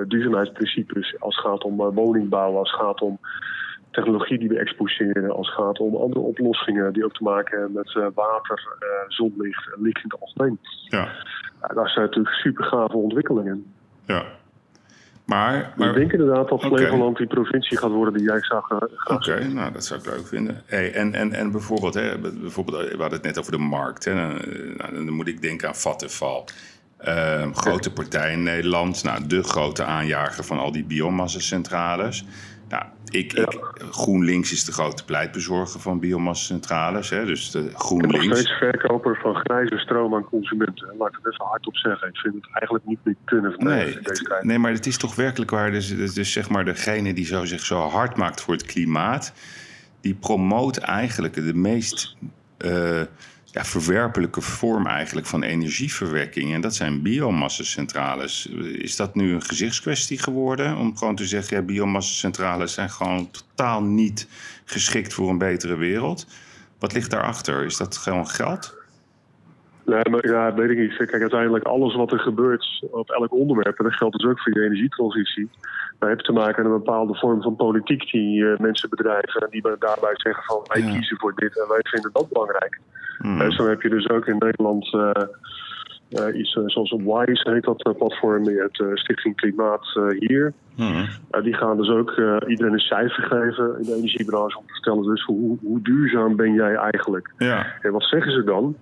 [0.09, 3.19] duurzaamheidsprincipes als het gaat om woningbouw, als het gaat om
[3.91, 7.77] technologie die we exposeren, als het gaat om andere oplossingen die ook te maken hebben
[7.77, 8.77] met water,
[9.09, 10.59] zonlicht en licht in het algemeen.
[10.89, 11.09] Ja.
[11.61, 13.75] Ja, dat zijn natuurlijk super gave ontwikkelingen.
[14.07, 14.25] ja.
[15.27, 16.63] Maar, maar ik denk inderdaad dat.
[16.63, 18.71] Flevoland die provincie gaat worden die jij graag
[19.05, 20.63] Oké, nou dat zou ik leuk vinden.
[20.67, 24.05] Hey, en, en, en bijvoorbeeld, hè, bijvoorbeeld, we hadden het net over de markt.
[24.05, 24.41] Hè, dan,
[24.77, 26.45] nou, dan moet ik denken aan Vattenfall.
[26.99, 32.25] Ehm, grote partij in Nederland, nou, de grote aanjager van al die biomassacentrales.
[32.69, 33.59] Nou, ik, ik,
[33.91, 37.11] GroenLinks is de grote pleitbezorger van biomassacentrales.
[37.11, 38.27] Hè, dus de Ik ben GroenLinks.
[38.39, 40.95] steeds verkoper van grijze stroom aan consumenten.
[40.99, 42.09] Laat ik het even hardop zeggen.
[42.09, 44.45] Ik vind het eigenlijk niet meer kunnen Nee, in deze tijd.
[44.45, 45.71] nee, maar het is toch werkelijk waar.
[45.71, 49.33] Dus, dus, dus zeg maar degene die zo, zich zo hard maakt voor het klimaat...
[50.01, 52.17] die promoot eigenlijk de meest
[52.59, 53.01] eh,
[53.57, 56.55] ja, verwerpelijke vorm eigenlijk van energieverwekking.
[56.55, 58.47] En dat zijn biomassacentrales.
[58.79, 60.77] Is dat nu een gezichtskwestie geworden?
[60.77, 64.29] Om gewoon te zeggen, ja, biomassacentrales zijn gewoon totaal niet
[64.65, 66.27] geschikt voor een betere wereld.
[66.79, 67.65] Wat ligt daarachter?
[67.65, 68.75] Is dat gewoon geld?
[69.85, 70.97] Nee, maar ja, weet ik niet.
[70.97, 73.79] Kijk, uiteindelijk alles wat er gebeurt op elk onderwerp...
[73.79, 75.51] en dat geldt dus ook voor je energietransitie...
[75.99, 79.41] dat heeft te maken met een bepaalde vorm van politiek die eh, mensen bedrijven...
[79.41, 80.93] en die daarbij zeggen van wij Ja.
[80.93, 82.81] kiezen voor dit en wij vinden dat belangrijk.
[83.23, 85.11] Eh, zo heb je dus ook in Nederland eh,
[86.09, 88.45] eh, iets eh, zoals WISE heet dat platform.
[88.45, 90.53] Je hebt Stichting Klimaat hier.
[90.79, 94.73] Uh, die gaan dus ook uh, iedereen een cijfer geven in de energiebranche om te
[94.73, 97.33] vertellen dus hoe, hoe duurzaam ben jij eigenlijk.
[97.39, 98.77] Ja, En wat zeggen ze dan?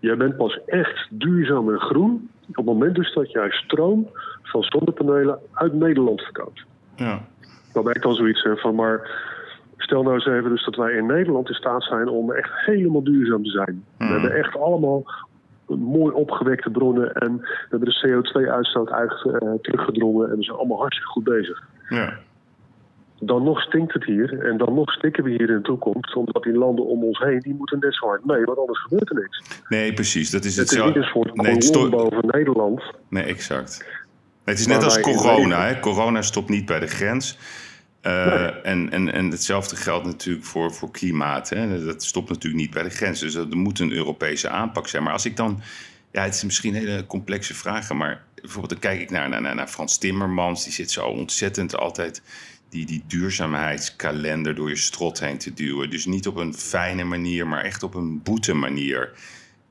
[0.00, 4.10] Jij bent pas echt duurzaam en groen op het moment dus dat jij stroom
[4.42, 6.64] van zonnepanelen uit Nederland verkoopt.
[6.96, 7.20] ja.
[7.72, 9.10] Dan ben ik dan zoiets van, maar
[9.92, 13.04] stel nou eens even dus dat wij in Nederland in staat zijn om echt helemaal
[13.04, 13.84] duurzaam te zijn.
[13.98, 14.12] We Hmm.
[14.12, 15.04] hebben echt allemaal
[15.66, 20.78] mooi opgewekte bronnen en we hebben de CO2-uitstoot uit, eh, teruggedrongen en we zijn allemaal
[20.78, 21.62] hartstikke goed bezig.
[21.88, 22.18] ja.
[23.24, 24.46] dan nog stinkt het hier.
[24.46, 26.14] En dan nog stikken we hier in de toekomst.
[26.16, 28.44] Omdat die landen om ons heen, die moeten net zo hard mee.
[28.44, 29.42] Want anders gebeurt er niks.
[29.68, 30.30] Nee, precies.
[30.30, 32.82] Dat is Het is niet een soort Nee, het kolom sto- boven Nederland.
[33.08, 33.86] Nee, exact.
[34.44, 35.66] Het is net als corona.
[35.66, 35.80] Hè?
[35.80, 37.38] Corona stopt niet bij de grens.
[38.02, 41.48] Eh, en, en, en hetzelfde geldt natuurlijk voor, voor klimaat.
[41.48, 41.84] Hè?
[41.84, 43.20] Dat stopt natuurlijk niet bij de grens.
[43.20, 45.02] Dus er moet een Europese aanpak zijn.
[45.02, 45.62] Maar als ik dan...
[46.12, 47.96] Ja, het is misschien hele complexe vragen.
[47.96, 50.64] Maar bijvoorbeeld dan kijk ik naar, naar, naar Frans Timmermans.
[50.64, 52.22] Die zit zo ontzettend altijd
[52.68, 55.90] die, die duurzaamheidskalender door je strot heen te duwen.
[55.90, 59.12] Dus niet op een fijne manier, maar echt op een boete manier.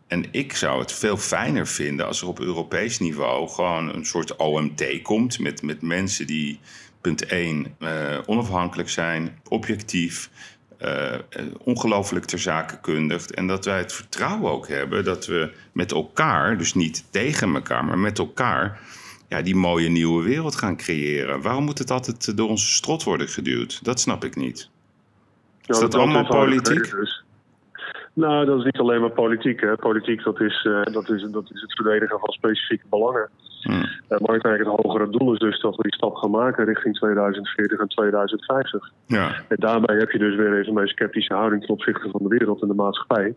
[0.08, 4.36] En ik zou het veel fijner vinden als er op Europees niveau gewoon een soort
[4.36, 6.60] OMT komt met, met mensen die,
[7.02, 10.30] punt 1, eh, onafhankelijk zijn, objectief,
[10.78, 11.16] eh,
[11.58, 13.28] ongelooflijk ter zake kundig.
[13.28, 17.86] En dat wij het vertrouwen ook hebben dat we met elkaar, dus niet tegen elkaar,
[17.86, 18.80] maar met elkaar,
[19.28, 21.42] ja, die mooie nieuwe wereld gaan creëren.
[21.42, 23.84] Waarom moet het altijd door onze strot worden geduwd?
[23.84, 24.70] Dat snap ik niet.
[25.66, 26.92] Is dat allemaal politiek?
[26.92, 27.24] Dus.
[28.14, 29.62] Nou, dat is niet alleen maar politiek.
[29.62, 29.76] Hè.
[29.76, 33.30] Politiek, dat is, eh, dat, is, dat is het verdedigen van specifieke belangen.
[33.62, 33.72] Hm.
[33.72, 36.96] Uh, maar uiteindelijk het hogere doel is dus dat we die stap gaan maken richting
[36.96, 38.92] 2040 en 2050.
[39.06, 42.38] Ja, En daarbij heb je dus weer even een sceptische houding ten opzichte van de
[42.38, 43.34] wereld en de maatschappij.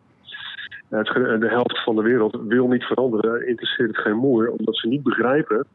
[0.89, 4.77] Het, ge- de helft van de wereld wil niet veranderen, interesseert het geen moer, omdat
[4.77, 5.67] ze niet begrijpen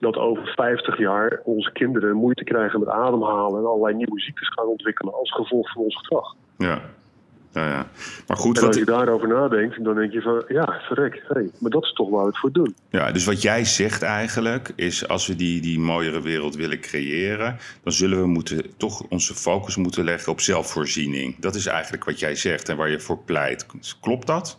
[0.00, 4.66] dat over 50 jaar onze kinderen moeite krijgen met ademhalen en allerlei nieuwe ziektes gaan
[4.66, 6.34] ontwikkelen als gevolg van ons gedrag.
[6.56, 6.80] ja.
[7.56, 7.86] Ja, ja.
[8.26, 11.50] Maar goed, En als je wat, daarover nadenkt, dan denk je van, ja, verrek, hey,
[11.58, 12.74] maar dat is toch waar we het voor doen.
[12.90, 15.08] ja, dus wat jij zegt eigenlijk is...
[15.08, 17.58] als we die, die mooiere wereld willen creëren...
[17.82, 21.36] dan zullen we moeten, toch onze focus moeten leggen op zelfvoorziening.
[21.40, 23.66] Dat is eigenlijk wat jij zegt en waar je voor pleit.
[24.00, 24.58] Klopt dat?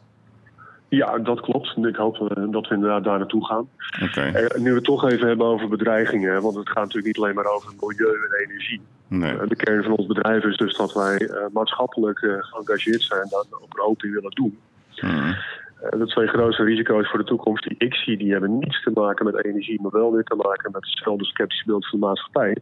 [0.90, 1.78] Ja, dat klopt.
[1.78, 3.70] Ik hoop eh, dat we inderdaad daar naartoe gaan.
[4.04, 4.22] Oké.
[4.22, 7.36] En nu we het toch even hebben over bedreigingen, want het gaat natuurlijk niet alleen
[7.36, 8.82] maar over milieu en energie.
[9.08, 9.38] Nee.
[9.38, 13.22] Eh, De kern van ons bedrijf is dus dat wij eh, maatschappelijk eh, geëngageerd zijn
[13.22, 14.58] en daar ook een hoop in willen doen.
[14.96, 18.92] Eh, de twee grootste risico's voor de toekomst die ik zie, die hebben niets te
[18.94, 22.58] maken met energie, maar wel weer te maken met hetzelfde sceptische beeld van de maatschappij.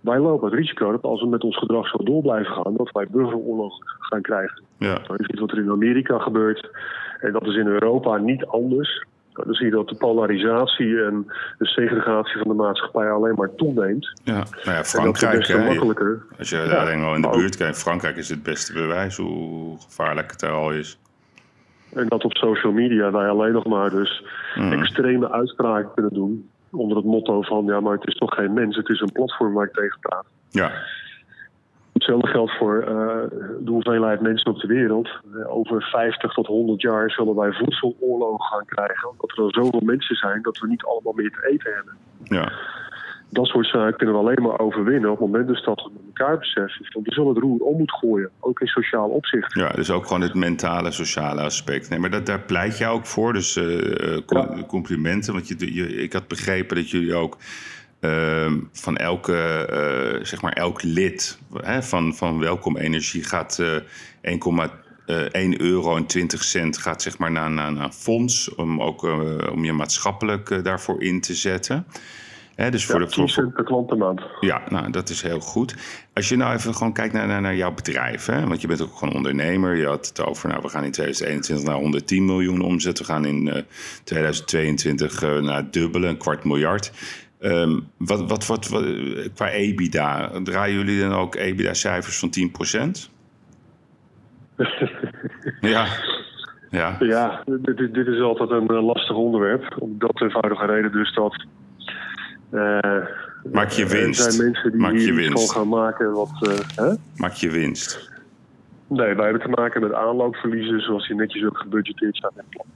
[0.00, 2.90] Wij lopen het risico dat als we met ons gedrag zo door blijven gaan, dat
[2.92, 4.62] wij burgeroorlogen gaan krijgen.
[4.78, 4.98] Ja.
[5.06, 6.70] Dat is iets wat er in Amerika gebeurt.
[7.20, 9.04] En dat is in Europa niet anders.
[9.34, 11.26] Dan zie je dat de polarisatie en
[11.58, 14.20] de segregatie van de maatschappij alleen maar toeneemt.
[14.24, 16.22] Ja, nou ja, Frankrijk, makkelijker.
[16.38, 20.30] als je Ja, daar in de buurt kijkt, Frankrijk is het beste bewijs hoe gevaarlijk
[20.30, 20.98] het daar al is.
[21.94, 24.24] En dat op social media wij alleen nog maar dus
[24.54, 24.72] Mhm.
[24.72, 26.48] extreme uitspraken kunnen doen.
[26.70, 29.52] Onder het motto van, ja, maar het is toch geen mens, het is een platform
[29.54, 30.26] waar ik tegen praat.
[30.50, 30.72] Ja,
[32.04, 35.08] Hetzelfde geldt voor eh, de hoeveelheid mensen op de wereld.
[35.34, 39.10] Eh, over 50 tot 100 jaar zullen wij voedseloorlogen gaan krijgen.
[39.10, 41.94] Omdat er zoveel mensen zijn dat we niet allemaal meer te eten hebben.
[42.24, 42.52] ja.
[43.30, 46.02] Dat soort zaken kunnen we alleen maar overwinnen op het moment dus dat we met
[46.06, 46.86] elkaar beseffen.
[46.92, 49.54] Want we zullen het roer om moeten gooien, ook in sociaal opzicht.
[49.54, 51.88] Ja, dus ook gewoon het mentale, sociale aspect.
[51.90, 53.32] Nee, maar dat, daar pleit je ook voor.
[53.32, 54.48] Dus eh, Ja.
[54.66, 55.32] complimenten.
[55.32, 57.36] Want je, je, ik had begrepen dat jullie ook
[58.04, 59.36] ehm, van elke,
[59.66, 63.76] eh, zeg maar elk lid hè, van, van Welkom Energie gaat eh
[64.22, 68.54] 1,1 euro en 20 cent gaat zeg maar naar, naar, naar een fonds.
[68.54, 71.86] Om ook eh, om je maatschappelijk eh, daarvoor in te zetten.
[72.54, 74.20] Hè, dus voor Ja, de, 10 voor, voor- cent per klant per maand.
[74.40, 75.74] ja, nou, dat is heel goed.
[76.12, 78.46] Als je nou even gewoon kijkt naar, naar, naar jouw bedrijf, hè?
[78.46, 79.76] want je bent ook gewoon ondernemer.
[79.76, 82.98] Je had het over, nou, we gaan in 2021 naar 110 miljoen omzet.
[82.98, 83.62] We gaan in eh,
[84.04, 86.92] 2022 eh, naar dubbele, een kwart miljard.
[87.44, 88.84] Ehm, wat, wat, wat, wat,
[89.34, 93.10] qua EBITDA, draaien jullie dan ook EBITDA-cijfers van 10%?
[95.60, 95.86] ja,
[96.70, 99.74] ja, Ja, dit, dit- is altijd een lastig onderwerp.
[99.78, 101.44] Om dat eenvoudige reden dus dat...
[102.50, 103.06] eh,
[103.52, 104.32] Maak je Er winst.
[104.32, 105.52] zijn mensen die Maak je winst.
[105.52, 106.30] gaan maken wat...
[106.40, 106.94] eh, hè?
[107.16, 108.10] maak je winst.
[108.88, 112.48] Nee, wij hebben te maken met aanloopverliezen zoals die netjes ook gebudgeteerd zijn in het
[112.48, 112.66] plan.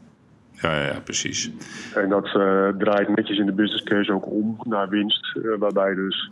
[0.60, 1.50] Ja, ja, precies.
[1.94, 5.36] En dat eh, draait netjes in de business case ook om naar winst.
[5.36, 6.30] eh, waarbij dus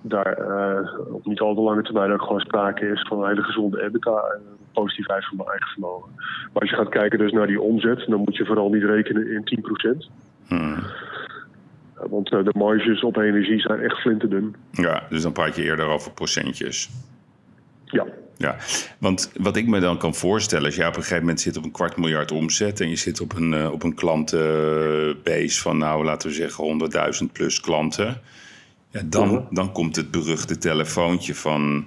[0.00, 3.42] daar eh, op niet al te lange termijn ook gewoon sprake is van een hele
[3.42, 4.42] gezonde EBITDA en
[4.74, 4.84] een
[5.36, 6.10] mijn eigen vermogen.
[6.52, 9.30] Maar als je gaat kijken dus naar die omzet, dan moet je vooral niet rekenen
[9.30, 10.10] in 10%.
[10.46, 10.76] Hmm.
[11.94, 14.56] Want de marges op energie zijn echt flinterdun.
[14.70, 16.90] Ja, dus dan praat je eerder over procentjes.
[17.84, 18.06] Ja,
[18.38, 18.56] Ja,
[18.98, 21.64] want wat ik me dan kan voorstellen, als jij op een gegeven moment zit op
[21.64, 26.04] een kwart miljard omzet en je zit op een, eh, op een klantenbase van, nou
[26.04, 28.20] laten we zeggen, 100.000 plus klanten,
[28.90, 29.54] ja, dan, Mhm.
[29.54, 31.86] dan komt het beruchte telefoontje van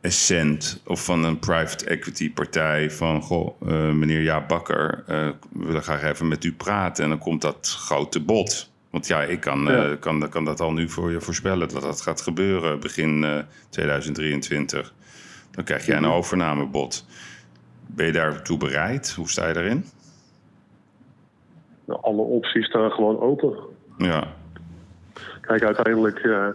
[0.00, 5.64] Essent of van een private equity partij van, goh, eh, meneer Jaap Bakker, eh, we
[5.66, 7.02] willen graag even met u praten.
[7.04, 8.70] En dan komt dat grote bod.
[8.90, 9.96] Want ja, ik kan, Ja.
[10.00, 14.92] kan, kan dat al nu voor je voorspellen dat dat gaat gebeuren begin eh, 2023.
[15.52, 16.12] Dan krijg jij een Mhm.
[16.12, 17.04] overnamebod.
[17.86, 19.12] Ben je daartoe bereid?
[19.12, 19.84] Hoe sta je daarin?
[21.84, 23.56] nou, alle opties staan gewoon open.
[23.98, 24.24] Ja,
[25.40, 26.46] Kijk, uiteindelijk, eh,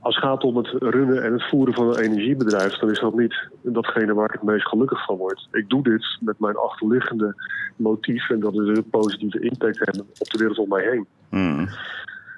[0.00, 3.16] als het gaat om het runnen en het voeren van een energiebedrijf, dan is dat
[3.16, 5.48] niet datgene waar ik het meest gelukkig van word.
[5.52, 7.34] Ik doe dit met mijn achterliggende
[7.76, 11.06] motief en dat is een positieve impact hebben op de wereld om mij heen.
[11.28, 11.68] Hmm.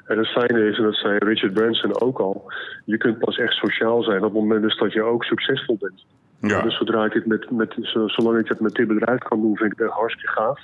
[0.04, 2.52] En het fijne is, en dat zei Richard Branson ook al,
[2.84, 6.04] je kunt pas echt sociaal zijn op het moment dus dat je ook succesvol bent.
[6.40, 9.40] ja, Dus zodra ik dit met, met, zo- zolang ik het met dit bedrijf kan
[9.40, 10.60] doen, vind ik het echt hartstikke gaaf.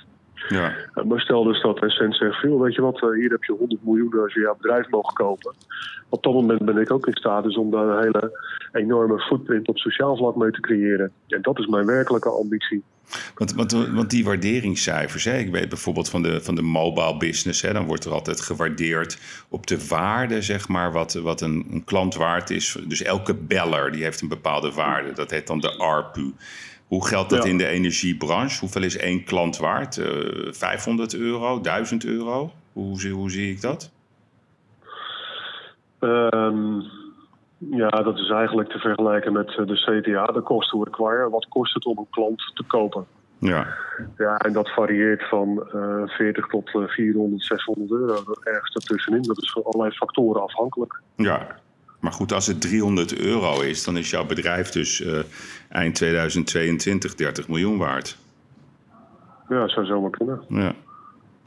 [0.47, 3.43] Ja, Uh, Maar stel dus dat Essent zegt, veel, weet je wat, uh, hier heb
[3.43, 5.53] je 100 miljoen als je jouw bedrijf mogen kopen.
[6.09, 8.39] Op dat moment ben ik ook in staat dus om daar een hele
[8.71, 11.11] enorme footprint op sociaal vlak mee te creëren.
[11.27, 12.83] En dat is mijn werkelijke ambitie.
[13.35, 17.61] Want, want, want die waarderingscijfers, hè, ik weet bijvoorbeeld van de, van de mobile business,
[17.61, 19.17] hè, dan wordt er altijd gewaardeerd
[19.49, 22.77] op de waarde, zeg maar, wat, wat een, een klant waard is.
[22.87, 25.13] Dus elke beller die heeft een bepaalde waarde.
[25.13, 26.33] Dat heet dan de ARPU.
[26.91, 27.49] Hoe geldt dat Ja.
[27.49, 28.59] in de energiebranche?
[28.59, 29.97] Hoeveel is één klant waard?
[29.97, 32.51] Eh 500 euro, 1000 euro?
[32.73, 33.91] Hoe, zie- hoe zie ik dat?
[35.99, 36.79] Ehm,
[37.57, 41.29] ja, dat is eigenlijk te vergelijken met uh, de CTA, de cost to acquire.
[41.29, 43.05] Wat kost het om een klant te kopen?
[43.39, 43.67] Ja,
[44.17, 48.33] Ja, en dat varieert van eh 40 tot eh, 400, 600 euro.
[48.43, 49.21] Ergens ertussenin.
[49.21, 51.01] Dat is van allerlei factoren afhankelijk.
[51.15, 51.59] ja.
[52.01, 55.19] Maar goed, als het 300 euro is, dan is jouw bedrijf dus eh,
[55.69, 58.17] eind 2022 30 miljoen waard.
[59.49, 60.41] Ja, zou zomaar kunnen.
[60.47, 60.73] Ja,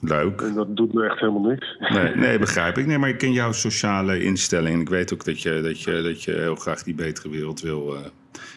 [0.01, 0.41] leuk.
[0.41, 1.77] En dat doet me echt helemaal niks.
[1.79, 2.87] Nee, nee, begrijp ik.
[2.87, 4.81] Nee, maar ik ken jouw sociale instelling.
[4.81, 7.95] Ik weet ook dat je, dat je, dat je heel graag die betere wereld wil
[7.95, 8.01] eh,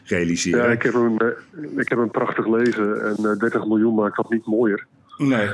[0.06, 0.64] realiseren.
[0.64, 4.16] Ja, ik heb een, eh, ik heb een prachtig leven en eh, 30 miljoen maakt
[4.16, 4.86] dat niet mooier.
[5.18, 5.48] Nee.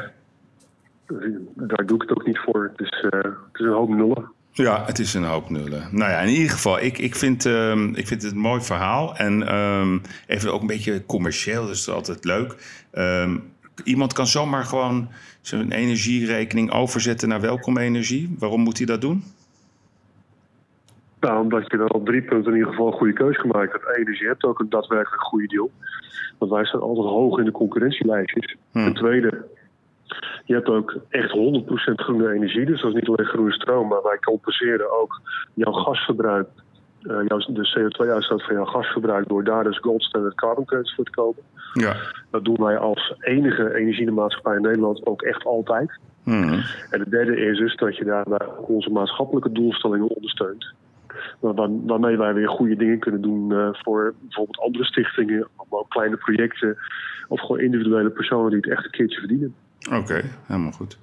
[1.07, 2.71] Dus Daar doe ik het ook niet voor.
[2.75, 4.31] Het is, eh, het is een hoop nullen.
[4.55, 5.87] Ja, het is een hoop nullen.
[5.91, 9.15] Nou ja, in ieder geval, ik, ik, vind, ehm, ik vind het een mooi verhaal.
[9.15, 12.55] En ehm, even ook een beetje commercieel, dus dat is altijd leuk.
[12.91, 13.37] Ehm,
[13.83, 15.09] iemand kan zomaar gewoon
[15.41, 18.35] zijn energierekening overzetten naar welkom energie.
[18.39, 19.23] Waarom moet hij dat doen?
[21.19, 23.97] Nou, omdat je dan op drie punten in ieder geval een goede keuze gemaakt hebt.
[23.97, 25.71] Eén is, je hebt ook een daadwerkelijk goede deal.
[26.37, 28.55] Want wij staan altijd hoog in de concurrentielijstjes.
[28.71, 28.83] Hmm.
[28.83, 29.45] Ten tweede,
[30.45, 31.33] je hebt ook echt 100%
[31.95, 32.65] groene energie.
[32.65, 35.21] Dus dat is niet alleen groene stroom, maar wij compenseren ook
[35.53, 36.47] jouw gasverbruik.
[37.03, 41.03] eh, jouw, de CO2-uitstoot van jouw gasverbruik door daar dus gold standard carbon credits voor
[41.05, 41.43] te kopen.
[41.73, 41.95] Ja.
[42.31, 45.99] Dat doen wij als enige energiemaatschappij in Nederland ook echt altijd.
[46.23, 46.63] Hmm.
[46.89, 50.73] En het derde is dus dat je daarbij onze maatschappelijke doelstellingen ondersteunt.
[51.39, 55.79] Waar- waar- Waarmee wij weer goede dingen kunnen doen eh, voor bijvoorbeeld andere stichtingen, maar
[55.79, 56.77] ook kleine projecten
[57.27, 59.55] of gewoon individuele personen die het echt een keertje verdienen.
[59.91, 60.97] Oké, helemaal goed.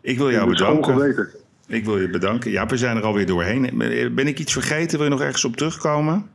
[0.00, 1.28] Ik wil jou bedanken.
[1.66, 2.50] Ik wil je bedanken.
[2.50, 3.70] Ja, we zijn er alweer doorheen.
[4.14, 4.96] Ben ik iets vergeten?
[4.98, 6.30] Wil je nog ergens op terugkomen?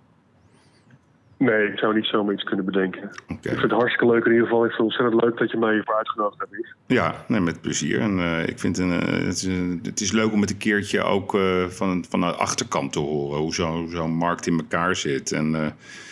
[1.38, 3.10] Nee, ik zou niet zomaar iets kunnen bedenken.
[3.28, 4.66] Ik vind het hartstikke leuk in ieder geval.
[4.66, 6.76] Ik vind het ontzettend leuk dat je mij hiervoor uitgenodigd hebt.
[6.88, 8.00] Ja, nee, met plezier.
[8.00, 9.48] En eh, ik vind een, eh, het, is,
[9.84, 13.40] het is leuk om het een keertje ook eh, van, van de achterkant te horen.
[13.40, 15.32] Hoe zo- zo'n markt in elkaar zit.
[15.32, 15.52] En,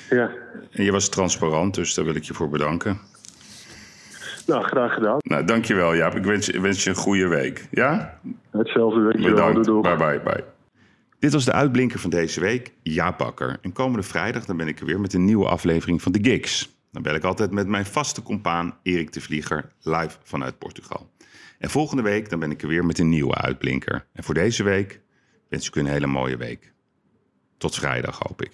[0.10, 0.32] Ja,
[0.72, 3.00] en je was transparant, dus daar wil ik je voor bedanken.
[4.48, 5.18] Nou graag gedaan.
[5.20, 6.16] Nou, dankjewel Jaap.
[6.16, 7.68] Ik wens, je- wens je een goede week.
[7.72, 8.20] Ja?
[8.52, 9.00] Hetzelfde.
[9.02, 9.66] Doei, Bedankt.
[9.82, 10.44] Bye, bye, bye.
[11.20, 13.58] Dit was de uitblinker van deze week, Jaap Bakker.
[13.62, 16.76] En komende vrijdag dan ben ik er weer met een nieuwe aflevering van The Gigs.
[16.92, 21.12] Dan bel ik altijd met mijn vaste compaan Erik de Vlieger live vanuit Portugal.
[21.60, 24.06] En volgende week dan ben ik er weer met een nieuwe uitblinker.
[24.14, 25.02] En voor deze week
[25.50, 26.74] wens ik u een hele mooie week.
[27.58, 28.52] Tot vrijdag hoop ik.